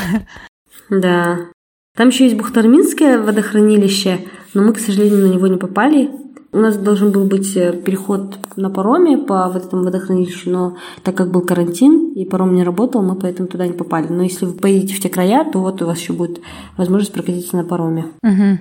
Да. 0.90 1.51
Там 1.96 2.10
еще 2.10 2.26
есть 2.26 2.38
Бухтарминское 2.38 3.22
водохранилище, 3.22 4.28
но 4.54 4.64
мы, 4.64 4.74
к 4.74 4.80
сожалению, 4.80 5.28
на 5.28 5.34
него 5.34 5.48
не 5.48 5.58
попали. 5.58 6.10
У 6.54 6.58
нас 6.58 6.78
должен 6.78 7.12
был 7.12 7.26
быть 7.26 7.56
э, 7.56 7.74
переход 7.74 8.38
на 8.58 8.70
пароме 8.70 9.18
по 9.18 9.50
вот 9.50 9.66
этому 9.66 9.84
водохранилищу, 9.84 10.50
но 10.50 10.78
так 11.04 11.16
как 11.16 11.32
был 11.32 11.42
карантин 11.42 12.12
и 12.14 12.26
паром 12.26 12.56
не 12.56 12.64
работал, 12.64 13.02
мы 13.02 13.16
поэтому 13.16 13.48
туда 13.48 13.68
не 13.68 13.74
попали. 13.74 14.08
Но 14.08 14.24
если 14.24 14.46
вы 14.46 14.54
поедете 14.54 14.96
в 14.96 15.00
те 15.00 15.10
края, 15.10 15.50
то 15.50 15.60
вот 15.60 15.82
у 15.82 15.86
вас 15.86 16.00
еще 16.00 16.14
будет 16.14 16.42
возможность 16.78 17.14
прокатиться 17.14 17.56
на 17.56 17.64
пароме. 17.64 18.08
Угу. 18.24 18.60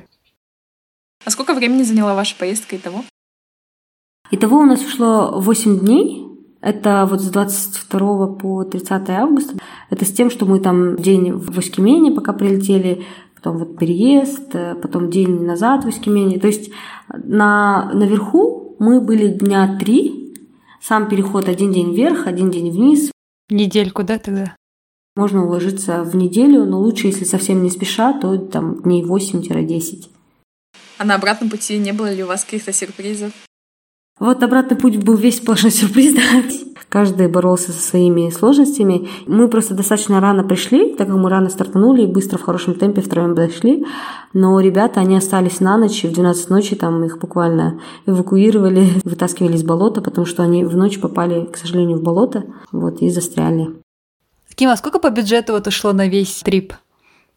А 1.24 1.30
сколько 1.30 1.54
времени 1.54 1.82
заняла 1.82 2.14
ваша 2.14 2.36
поездка 2.36 2.76
итого? 2.76 3.04
Итого 4.30 4.58
у 4.58 4.64
нас 4.64 4.84
ушло 4.84 5.40
8 5.40 5.80
дней. 5.80 6.19
Это 6.60 7.06
вот 7.08 7.20
с 7.20 7.30
22 7.30 8.26
по 8.34 8.64
30 8.64 9.10
августа. 9.10 9.56
Это 9.88 10.04
с 10.04 10.12
тем, 10.12 10.30
что 10.30 10.44
мы 10.44 10.60
там 10.60 10.96
день 10.96 11.32
в 11.32 11.58
Оськимене, 11.58 12.12
пока 12.12 12.32
прилетели, 12.32 13.04
потом 13.34 13.58
вот 13.58 13.78
переезд, 13.78 14.54
э, 14.54 14.74
потом 14.74 15.10
день 15.10 15.44
назад 15.44 15.84
в 15.84 15.88
Оськимене. 15.88 16.38
То 16.38 16.48
есть 16.48 16.70
на, 17.08 17.90
наверху 17.94 18.76
мы 18.78 19.00
были 19.00 19.28
дня 19.28 19.78
три, 19.78 20.34
сам 20.82 21.08
переход 21.08 21.48
один 21.48 21.72
день 21.72 21.94
вверх, 21.94 22.26
один 22.26 22.50
день 22.50 22.70
вниз. 22.70 23.10
Недельку, 23.48 24.02
да, 24.02 24.18
тогда? 24.18 24.54
Можно 25.16 25.44
уложиться 25.44 26.04
в 26.04 26.14
неделю, 26.14 26.64
но 26.64 26.78
лучше, 26.78 27.08
если 27.08 27.24
совсем 27.24 27.62
не 27.62 27.70
спеша, 27.70 28.12
то 28.12 28.36
там 28.38 28.82
дней 28.82 29.02
8-10. 29.02 30.08
А 30.98 31.04
на 31.04 31.14
обратном 31.14 31.50
пути 31.50 31.78
не 31.78 31.92
было 31.92 32.12
ли 32.12 32.22
у 32.22 32.26
вас 32.26 32.44
каких-то 32.44 32.72
сюрпризов? 32.72 33.32
Вот 34.20 34.42
обратный 34.42 34.76
путь 34.76 35.02
был 35.02 35.16
весь 35.16 35.38
сплошной 35.38 35.72
сюрприз, 35.72 36.14
да. 36.14 36.22
Каждый 36.90 37.28
боролся 37.28 37.72
со 37.72 37.80
своими 37.80 38.30
сложностями. 38.30 39.08
Мы 39.26 39.48
просто 39.48 39.74
достаточно 39.74 40.20
рано 40.20 40.42
пришли, 40.42 40.94
так 40.94 41.06
как 41.06 41.16
мы 41.16 41.30
рано 41.30 41.48
стартанули 41.48 42.02
и 42.02 42.06
быстро 42.06 42.36
в 42.36 42.42
хорошем 42.42 42.74
темпе 42.74 43.00
втроем 43.00 43.34
дошли. 43.34 43.86
Но 44.34 44.58
ребята, 44.60 45.00
они 45.00 45.16
остались 45.16 45.60
на 45.60 45.78
ночь, 45.78 46.04
и 46.04 46.08
в 46.08 46.12
12 46.12 46.50
ночи 46.50 46.74
там 46.74 47.02
их 47.04 47.18
буквально 47.18 47.80
эвакуировали, 48.06 48.88
вытаскивали 49.04 49.54
из 49.54 49.62
болота, 49.62 50.00
потому 50.02 50.26
что 50.26 50.42
они 50.42 50.64
в 50.64 50.76
ночь 50.76 51.00
попали, 51.00 51.46
к 51.46 51.56
сожалению, 51.56 51.98
в 51.98 52.02
болото, 52.02 52.44
вот, 52.72 53.00
и 53.02 53.08
застряли. 53.08 53.70
Кима, 54.60 54.76
сколько 54.76 54.98
по 54.98 55.08
бюджету 55.08 55.54
вот 55.54 55.66
ушло 55.66 55.92
на 55.92 56.08
весь 56.08 56.42
трип? 56.42 56.74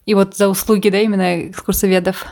И 0.06 0.16
вот 0.16 0.36
за 0.36 0.50
услуги, 0.50 0.90
да, 0.90 1.00
именно 1.00 1.48
экскурсоведов? 1.48 2.26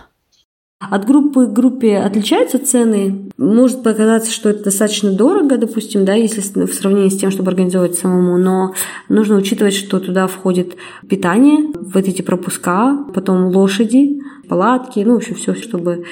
От 0.90 1.06
группы 1.06 1.46
к 1.46 1.54
группе 1.54 1.98
отличаются 1.98 2.58
цены. 2.58 3.30
Может 3.38 3.84
показаться, 3.84 4.32
что 4.32 4.50
это 4.50 4.64
достаточно 4.64 5.12
дорого, 5.12 5.58
допустим, 5.58 6.06
да, 6.06 6.16
если 6.16 6.42
в 6.42 6.74
сравнении 6.74 7.10
с 7.10 7.18
тем, 7.18 7.30
чтобы 7.30 7.52
организовать 7.52 7.96
самому, 7.96 8.38
но 8.38 8.74
нужно 9.08 9.36
учитывать, 9.36 9.76
что 9.76 10.00
туда 10.00 10.26
входит 10.26 10.76
питание, 11.08 11.72
вот 11.80 12.08
эти 12.08 12.24
пропуска, 12.24 12.98
потом 13.14 13.56
лошади, 13.56 14.22
палатки, 14.50 15.00
ну, 15.00 15.14
в 15.14 15.18
общем, 15.18 15.36
все, 15.36 15.54
чтобы 15.54 16.06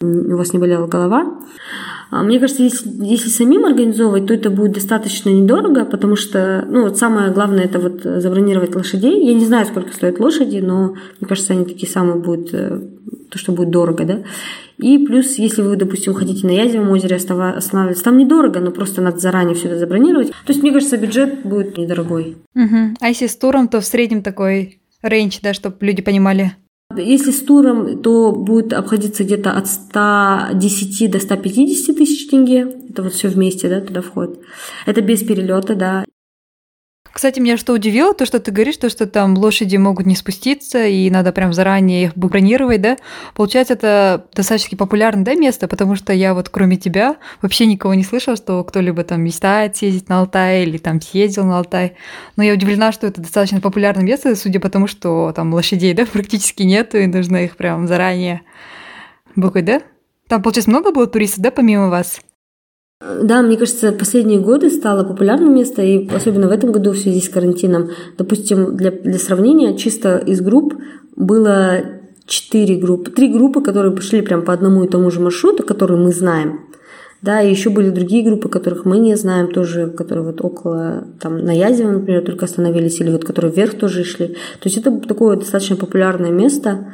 у 0.00 0.36
вас 0.36 0.54
не 0.54 0.58
болела 0.58 0.86
голова. 0.86 1.38
А 2.10 2.22
мне 2.22 2.38
кажется, 2.38 2.62
если, 2.62 2.88
если 3.04 3.28
самим 3.28 3.64
организовывать, 3.64 4.26
то 4.26 4.34
это 4.34 4.50
будет 4.50 4.72
достаточно 4.72 5.30
недорого, 5.30 5.84
потому 5.84 6.16
что, 6.16 6.64
ну, 6.68 6.84
вот 6.84 6.98
самое 6.98 7.30
главное 7.30 7.64
это 7.64 7.78
вот 7.78 8.02
забронировать 8.02 8.74
лошадей. 8.74 9.26
Я 9.26 9.34
не 9.34 9.44
знаю, 9.44 9.66
сколько 9.66 9.92
стоят 9.92 10.20
лошади, 10.20 10.58
но 10.58 10.94
мне 11.20 11.28
кажется, 11.28 11.52
они 11.54 11.64
такие 11.64 11.90
самые 11.90 12.16
будут, 12.16 12.52
э, 12.52 12.80
то, 13.30 13.38
что 13.38 13.52
будет 13.52 13.70
дорого, 13.70 14.04
да. 14.04 14.18
И 14.78 14.98
плюс, 14.98 15.38
если 15.38 15.62
вы, 15.62 15.76
допустим, 15.76 16.14
хотите 16.14 16.46
на 16.46 16.50
Язевом 16.50 16.90
озере 16.90 17.16
останавливаться, 17.16 18.04
там 18.04 18.18
недорого, 18.18 18.60
но 18.60 18.70
просто 18.70 19.00
надо 19.00 19.18
заранее 19.18 19.54
все 19.54 19.68
это 19.68 19.78
забронировать. 19.78 20.28
То 20.28 20.52
есть, 20.52 20.62
мне 20.62 20.72
кажется, 20.72 20.96
бюджет 20.96 21.42
будет 21.44 21.78
недорогой. 21.78 22.36
Угу. 22.54 22.96
А 23.00 23.08
если 23.08 23.26
с 23.26 23.36
туром, 23.36 23.68
то 23.68 23.80
в 23.80 23.84
среднем 23.84 24.22
такой 24.22 24.80
рейндж, 25.02 25.38
да, 25.42 25.54
чтобы 25.54 25.76
люди 25.80 26.02
понимали, 26.02 26.52
если 26.96 27.30
с 27.30 27.40
туром, 27.42 28.02
то 28.02 28.32
будет 28.32 28.72
обходиться 28.72 29.24
где-то 29.24 29.52
от 29.52 29.68
110 29.68 31.10
до 31.10 31.18
150 31.18 31.96
тысяч 31.96 32.28
тенге. 32.28 32.76
Это 32.90 33.02
вот 33.02 33.12
все 33.12 33.28
вместе, 33.28 33.68
да, 33.68 33.80
туда 33.80 34.02
входит. 34.02 34.40
Это 34.86 35.00
без 35.00 35.22
перелета, 35.22 35.74
да. 35.74 36.04
Кстати, 37.14 37.38
меня 37.38 37.56
что 37.56 37.72
удивило, 37.72 38.12
то, 38.12 38.26
что 38.26 38.40
ты 38.40 38.50
говоришь, 38.50 38.76
то, 38.76 38.90
что 38.90 39.06
там 39.06 39.38
лошади 39.38 39.76
могут 39.76 40.04
не 40.04 40.16
спуститься, 40.16 40.84
и 40.84 41.08
надо 41.10 41.30
прям 41.30 41.52
заранее 41.52 42.06
их 42.06 42.16
бронировать, 42.16 42.80
да? 42.80 42.96
Получается, 43.36 43.74
это 43.74 44.26
достаточно 44.34 44.76
популярное, 44.76 45.24
да, 45.24 45.34
место, 45.36 45.68
потому 45.68 45.94
что 45.94 46.12
я 46.12 46.34
вот 46.34 46.48
кроме 46.48 46.76
тебя 46.76 47.14
вообще 47.40 47.66
никого 47.66 47.94
не 47.94 48.02
слышала, 48.02 48.36
что 48.36 48.64
кто-либо 48.64 49.04
там 49.04 49.22
мечтает 49.22 49.76
съездить 49.76 50.08
на 50.08 50.18
Алтай 50.18 50.64
или 50.64 50.76
там 50.76 51.00
съездил 51.00 51.44
на 51.44 51.58
Алтай. 51.58 51.94
Но 52.34 52.42
я 52.42 52.54
удивлена, 52.54 52.90
что 52.90 53.06
это 53.06 53.20
достаточно 53.20 53.60
популярное 53.60 54.04
место, 54.04 54.34
судя 54.34 54.58
по 54.58 54.68
тому, 54.68 54.88
что 54.88 55.32
там 55.36 55.54
лошадей, 55.54 55.94
да, 55.94 56.06
практически 56.12 56.64
нету, 56.64 56.98
и 56.98 57.06
нужно 57.06 57.44
их 57.44 57.56
прям 57.56 57.86
заранее 57.86 58.42
букать, 59.36 59.66
да? 59.66 59.82
Там, 60.26 60.42
получается, 60.42 60.70
много 60.70 60.90
было 60.90 61.06
туристов, 61.06 61.44
да, 61.44 61.52
помимо 61.52 61.90
вас? 61.90 62.18
Да, 63.00 63.42
мне 63.42 63.56
кажется, 63.56 63.92
последние 63.92 64.40
годы 64.40 64.70
стало 64.70 65.04
популярным 65.04 65.54
место, 65.54 65.82
и 65.82 66.08
особенно 66.08 66.48
в 66.48 66.52
этом 66.52 66.72
году 66.72 66.92
в 66.92 66.98
связи 66.98 67.20
с 67.20 67.28
карантином. 67.28 67.90
Допустим, 68.16 68.76
для, 68.76 68.90
для 68.90 69.18
сравнения, 69.18 69.76
чисто 69.76 70.16
из 70.18 70.40
групп 70.40 70.74
было 71.16 71.80
четыре 72.26 72.76
группы, 72.76 73.10
три 73.10 73.32
группы, 73.32 73.60
которые 73.60 73.94
пошли 73.94 74.22
прям 74.22 74.42
по 74.44 74.52
одному 74.52 74.84
и 74.84 74.88
тому 74.88 75.10
же 75.10 75.20
маршруту, 75.20 75.64
который 75.64 75.98
мы 75.98 76.12
знаем. 76.12 76.60
Да, 77.20 77.40
и 77.40 77.50
еще 77.50 77.70
были 77.70 77.88
другие 77.88 78.22
группы, 78.22 78.50
которых 78.50 78.84
мы 78.84 78.98
не 78.98 79.16
знаем, 79.16 79.50
тоже, 79.50 79.86
которые 79.86 80.26
вот 80.26 80.44
около, 80.44 81.06
там, 81.20 81.38
на 81.38 81.52
Язево, 81.56 81.90
например, 81.90 82.22
только 82.22 82.44
остановились, 82.44 83.00
или 83.00 83.10
вот 83.10 83.24
которые 83.24 83.50
вверх 83.50 83.74
тоже 83.74 84.04
шли. 84.04 84.28
То 84.28 84.64
есть 84.64 84.76
это 84.76 84.90
такое 85.00 85.36
достаточно 85.36 85.76
популярное 85.76 86.30
место, 86.30 86.92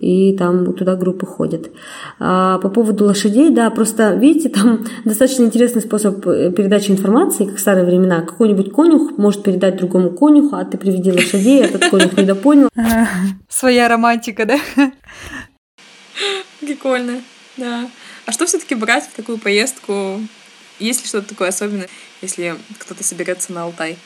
и 0.00 0.34
там 0.36 0.72
туда 0.74 0.96
группы 0.96 1.26
ходят. 1.26 1.70
А 2.18 2.58
по 2.58 2.70
поводу 2.70 3.04
лошадей, 3.04 3.50
да, 3.50 3.70
просто, 3.70 4.14
видите, 4.14 4.48
там 4.48 4.86
достаточно 5.04 5.44
интересный 5.44 5.82
способ 5.82 6.26
э, 6.26 6.50
передачи 6.52 6.90
информации, 6.90 7.44
как 7.44 7.56
в 7.56 7.60
старые 7.60 7.84
времена. 7.84 8.22
Какой-нибудь 8.22 8.72
конюх 8.72 9.18
может 9.18 9.42
передать 9.42 9.76
другому 9.76 10.10
конюху, 10.10 10.56
а 10.56 10.64
ты 10.64 10.78
приведи 10.78 11.12
лошадей, 11.12 11.62
этот 11.62 11.90
конюх 11.90 12.16
недопонял. 12.16 12.70
Своя 13.48 13.88
романтика, 13.88 14.46
да? 14.46 14.58
Прикольно, 16.60 17.20
да. 17.58 17.88
А 18.24 18.32
что 18.32 18.46
все-таки 18.46 18.74
брать 18.74 19.04
в 19.04 19.14
такую 19.14 19.38
поездку? 19.38 20.20
Есть 20.78 21.02
ли 21.02 21.08
что-то 21.08 21.28
такое 21.28 21.48
особенное, 21.48 21.88
если 22.22 22.54
кто-то 22.78 23.04
соберется 23.04 23.52
на 23.52 23.64
Алтай? 23.64 23.98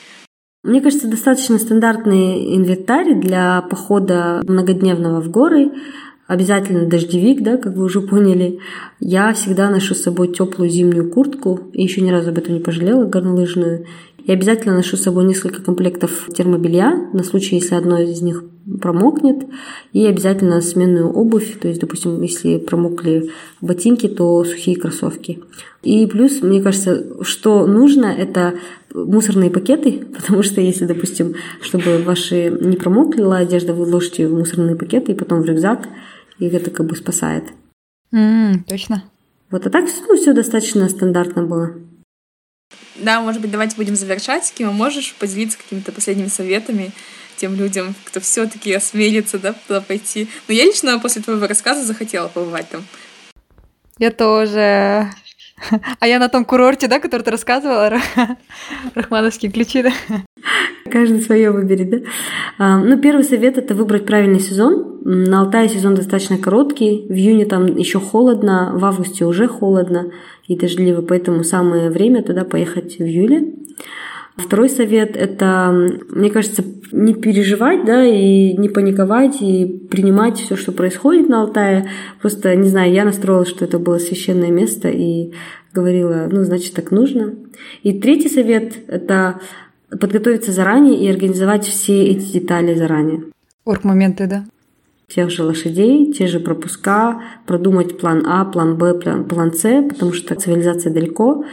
Мне 0.65 0.81
кажется, 0.81 1.07
достаточно 1.07 1.59
стандартный 1.59 2.55
инвентарь 2.55 3.13
для 3.13 3.61
похода 3.61 4.41
многодневного 4.47 5.21
в 5.21 5.29
горы. 5.29 5.71
Обязательно 6.25 6.87
дождевик, 6.87 7.43
да, 7.43 7.57
как 7.57 7.75
вы 7.75 7.83
уже 7.83 8.01
поняли. 8.01 8.57
Я 8.99 9.31
всегда 9.33 9.69
ношу 9.69 9.93
с 9.93 10.01
собой 10.01 10.33
теплую 10.33 10.71
зимнюю 10.71 11.11
куртку, 11.11 11.59
и 11.71 11.83
еще 11.83 12.01
ни 12.01 12.09
разу 12.09 12.31
об 12.31 12.39
этом 12.39 12.55
не 12.55 12.61
пожалела, 12.61 13.05
горнолыжную. 13.05 13.85
И 14.25 14.31
обязательно 14.31 14.75
ношу 14.75 14.97
с 14.97 15.03
собой 15.03 15.23
несколько 15.25 15.61
комплектов 15.61 16.29
термобелья 16.35 17.09
на 17.13 17.23
случай, 17.23 17.55
если 17.55 17.75
одно 17.75 17.99
из 17.99 18.21
них 18.21 18.43
промокнет. 18.81 19.45
И 19.93 20.05
обязательно 20.05 20.59
сменную 20.61 21.11
обувь, 21.11 21.59
то 21.59 21.67
есть, 21.67 21.79
допустим, 21.79 22.21
если 22.23 22.57
промокли 22.57 23.31
ботинки, 23.61 24.07
то 24.07 24.43
сухие 24.43 24.77
кроссовки. 24.77 25.43
И 25.83 26.07
плюс, 26.07 26.41
мне 26.41 26.61
кажется, 26.61 27.23
что 27.23 27.67
нужно, 27.67 28.07
это 28.07 28.55
мусорные 28.93 29.51
пакеты, 29.51 30.05
потому 30.15 30.41
что 30.41 30.59
если, 30.59 30.85
допустим, 30.85 31.35
чтобы 31.61 31.99
ваши 31.99 32.49
не 32.61 32.77
промокли 32.77 33.21
одежда, 33.21 33.73
вы 33.73 33.85
ложите 33.85 34.27
в 34.27 34.33
мусорные 34.33 34.75
пакеты 34.75 35.11
и 35.11 35.15
потом 35.15 35.41
в 35.41 35.45
рюкзак, 35.45 35.87
и 36.39 36.47
это 36.47 36.71
как 36.71 36.87
бы 36.87 36.95
спасает. 36.95 37.43
Mm, 38.11 38.63
точно. 38.67 39.03
Вот, 39.51 39.67
а 39.67 39.69
так 39.69 39.85
ну, 40.07 40.15
все 40.15 40.33
достаточно 40.33 40.89
стандартно 40.89 41.45
было. 41.45 41.71
Да, 42.95 43.21
может 43.21 43.41
быть, 43.41 43.51
давайте 43.51 43.75
будем 43.75 43.95
завершать. 43.95 44.51
Кима, 44.55 44.71
можешь 44.71 45.13
поделиться 45.15 45.57
какими-то 45.57 45.91
последними 45.91 46.27
советами 46.27 46.91
тем 47.35 47.55
людям, 47.55 47.93
кто 48.05 48.21
все-таки 48.21 48.71
осмелится 48.73 49.37
да, 49.37 49.53
туда 49.53 49.81
пойти? 49.81 50.29
Но 50.47 50.53
я 50.53 50.63
лично 50.63 50.99
после 50.99 51.21
твоего 51.21 51.45
рассказа 51.45 51.83
захотела 51.83 52.29
побывать 52.29 52.69
там. 52.69 52.85
Я 53.97 54.11
тоже. 54.11 55.09
А 55.99 56.07
я 56.07 56.19
на 56.19 56.29
том 56.29 56.45
курорте, 56.45 56.87
да, 56.87 56.99
который 56.99 57.23
ты 57.23 57.31
рассказывала, 57.31 57.91
Рахмановские 58.95 59.51
ключи, 59.51 59.83
да? 59.83 59.91
Каждый 60.89 61.21
свое 61.21 61.51
выберет, 61.51 61.89
да? 61.89 61.97
А, 62.57 62.77
ну, 62.77 62.99
первый 62.99 63.23
совет– 63.23 63.57
это 63.59 63.73
выбрать 63.73 64.05
правильный 64.05 64.39
сезон. 64.39 65.01
На 65.03 65.41
Алтае 65.41 65.69
сезон 65.69 65.95
достаточно 65.95 66.37
короткий, 66.37 67.05
в 67.09 67.13
июне 67.13 67.45
там 67.45 67.65
еще 67.65 67.99
холодно, 67.99 68.71
в 68.75 68.85
августе 68.85 69.25
уже 69.25 69.47
холодно 69.47 70.11
и 70.47 70.55
дождливо, 70.55 71.01
поэтому 71.01 71.43
самое 71.43 71.89
время 71.89 72.23
туда 72.23 72.43
поехать 72.43 72.97
в 72.97 73.03
июле. 73.03 73.53
Второй 74.37 74.69
совет– 74.69 75.15
это, 75.17 75.71
мне 76.09 76.29
кажется, 76.29 76.63
не 76.91 77.13
переживать, 77.13 77.85
да, 77.85 78.05
и 78.05 78.53
не 78.57 78.67
паниковать, 78.67 79.41
и 79.41 79.65
принимать 79.89 80.39
все, 80.39 80.57
что 80.57 80.73
происходит 80.73 81.29
на 81.29 81.41
Алтае. 81.41 81.89
Просто, 82.21 82.53
не 82.55 82.69
знаю, 82.69 82.91
я 82.91 83.05
настроилась, 83.05 83.47
что 83.47 83.63
это 83.63 83.79
было 83.79 83.97
священное 83.97 84.51
место, 84.51 84.89
и 84.89 85.31
говорила, 85.73 86.27
ну, 86.29 86.43
значит, 86.43 86.73
так 86.73 86.91
нужно. 86.91 87.35
И 87.83 87.97
третий 87.99 88.29
совет– 88.29 88.73
это 88.87 89.39
подготовиться 89.89 90.51
заранее 90.51 90.99
и 90.99 91.09
организовать 91.09 91.65
все 91.65 92.05
эти 92.05 92.33
детали 92.33 92.75
заранее. 92.75 93.23
Орг-моменты, 93.63 94.27
да? 94.27 94.45
Тех 95.07 95.29
же 95.29 95.43
лошадей, 95.43 96.11
те 96.11 96.27
же 96.27 96.39
пропуска, 96.39 97.21
продумать 97.45 97.97
план 97.99 98.23
А, 98.27 98.43
план 98.43 98.75
Б, 98.75 98.95
план, 98.95 99.25
план 99.25 99.53
С, 99.53 99.61
потому 99.87 100.13
что 100.13 100.35
цивилизация 100.35 100.91
далеко, 100.91 101.45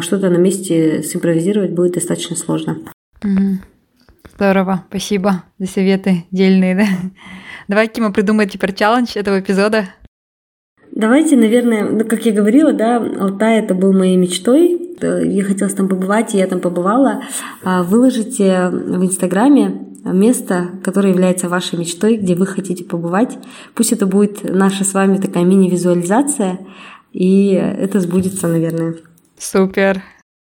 что-то 0.00 0.30
на 0.30 0.36
месте 0.36 1.02
симпровизировать 1.02 1.72
будет 1.72 1.94
достаточно 1.94 2.36
сложно. 2.36 2.78
Здорово, 4.34 4.84
спасибо 4.88 5.44
за 5.58 5.66
советы 5.66 6.24
дельные, 6.30 6.74
да? 6.74 6.86
Давай, 7.68 7.88
Кима, 7.88 8.12
придумай 8.12 8.48
теперь 8.48 8.74
челлендж 8.74 9.12
этого 9.14 9.40
эпизода. 9.40 9.88
Давайте, 10.90 11.36
наверное, 11.36 11.88
ну, 11.88 12.04
как 12.04 12.24
я 12.26 12.32
говорила, 12.32 12.72
да, 12.72 12.96
Алтай 12.96 13.58
это 13.58 13.74
был 13.74 13.92
моей 13.92 14.16
мечтой. 14.16 14.96
Я 15.00 15.44
хотела 15.44 15.70
там 15.70 15.88
побывать, 15.88 16.34
и 16.34 16.38
я 16.38 16.46
там 16.46 16.60
побывала. 16.60 17.22
А 17.62 17.82
выложите 17.82 18.68
в 18.68 19.04
Инстаграме 19.04 19.86
место, 20.04 20.70
которое 20.84 21.10
является 21.10 21.48
вашей 21.48 21.78
мечтой, 21.78 22.16
где 22.16 22.34
вы 22.34 22.46
хотите 22.46 22.84
побывать. 22.84 23.38
Пусть 23.74 23.92
это 23.92 24.06
будет 24.06 24.44
наша 24.44 24.84
с 24.84 24.94
вами 24.94 25.18
такая 25.18 25.44
мини-визуализация, 25.44 26.58
и 27.12 27.48
это 27.48 28.00
сбудется, 28.00 28.46
наверное. 28.46 28.96
Супер. 29.38 30.02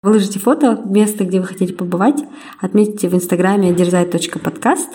Выложите 0.03 0.41
фото 0.41 0.83
места, 0.85 1.25
где 1.25 1.41
вы 1.41 1.47
хотите 1.47 1.75
побывать, 1.75 2.25
отметьте 2.61 3.09
в 3.09 3.15
инстаграме 3.15 3.73
дерзай.подкаст. 3.73 4.91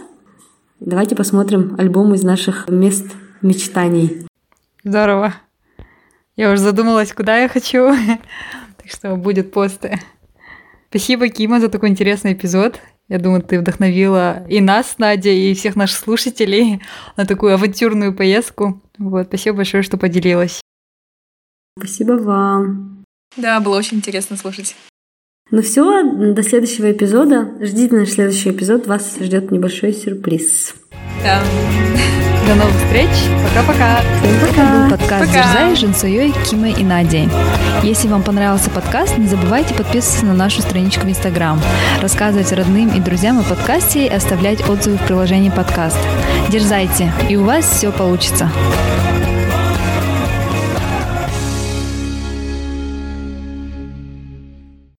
Давайте 0.80 1.16
посмотрим 1.16 1.76
альбом 1.78 2.14
из 2.14 2.24
наших 2.24 2.68
мест 2.70 3.06
мечтаний. 3.42 4.28
Здорово. 4.84 5.34
Я 6.36 6.52
уже 6.52 6.62
задумалась, 6.62 7.14
куда 7.14 7.38
я 7.38 7.48
хочу. 7.48 7.94
так 8.78 8.92
что 8.92 9.16
будет 9.16 9.52
посты. 9.52 10.00
Спасибо, 10.90 11.30
Кима, 11.30 11.60
за 11.60 11.70
такой 11.70 11.90
интересный 11.90 12.34
эпизод. 12.34 12.80
Я 13.10 13.20
думаю, 13.20 13.42
ты 13.42 13.60
вдохновила 13.60 14.46
и 14.48 14.60
нас, 14.60 14.96
Надя, 14.98 15.30
и 15.30 15.54
всех 15.54 15.76
наших 15.76 15.98
слушателей 15.98 16.82
на 17.18 17.26
такую 17.26 17.54
авантюрную 17.54 18.14
поездку. 18.14 18.82
Вот, 18.98 19.28
спасибо 19.28 19.58
большое, 19.58 19.84
что 19.84 19.98
поделилась. 19.98 20.62
Спасибо 21.78 22.14
вам. 22.14 22.97
Да, 23.36 23.60
было 23.60 23.78
очень 23.78 23.98
интересно 23.98 24.38
слушать. 24.38 24.76
Ну 25.50 25.62
все, 25.62 26.04
до 26.34 26.44
следующего 26.44 26.92
эпизода. 26.92 27.54
Ждите 27.62 27.96
наш 27.96 28.10
следующий 28.10 28.52
эпизод. 28.52 28.88
Вас 28.88 29.18
ждет 29.20 29.52
небольшой 29.52 29.94
сюрприз. 29.94 30.74
Да. 31.24 31.42
До 32.48 32.56
новых 32.56 32.76
встреч. 32.76 33.10
Пока-пока. 33.44 34.02
Всем 34.22 34.40
пока. 34.40 34.62
Это 34.64 34.72
был 34.72 34.98
подкаст 34.98 35.26
пока. 35.26 35.44
Дерзай 35.44 35.76
с 35.76 35.80
Жансуей, 35.80 36.34
Кимой 36.50 36.72
и 36.72 36.84
Надей. 36.84 37.30
Если 37.84 38.08
вам 38.08 38.24
понравился 38.24 38.70
подкаст, 38.70 39.18
не 39.18 39.28
забывайте 39.28 39.74
подписываться 39.74 40.26
на 40.26 40.34
нашу 40.34 40.62
страничку 40.62 41.06
в 41.06 41.10
Инстаграм, 41.10 41.62
рассказывать 42.02 42.52
родным 42.54 42.90
и 42.96 43.02
друзьям 43.02 43.40
о 43.40 43.44
подкасте 43.44 44.06
и 44.06 44.10
оставлять 44.10 44.68
отзывы 44.70 44.98
в 44.98 45.06
приложении 45.06 45.50
подкаст. 45.50 46.00
Дерзайте, 46.50 47.12
и 47.30 47.36
у 47.36 47.44
вас 47.44 47.70
все 47.70 47.92
получится. 47.92 48.50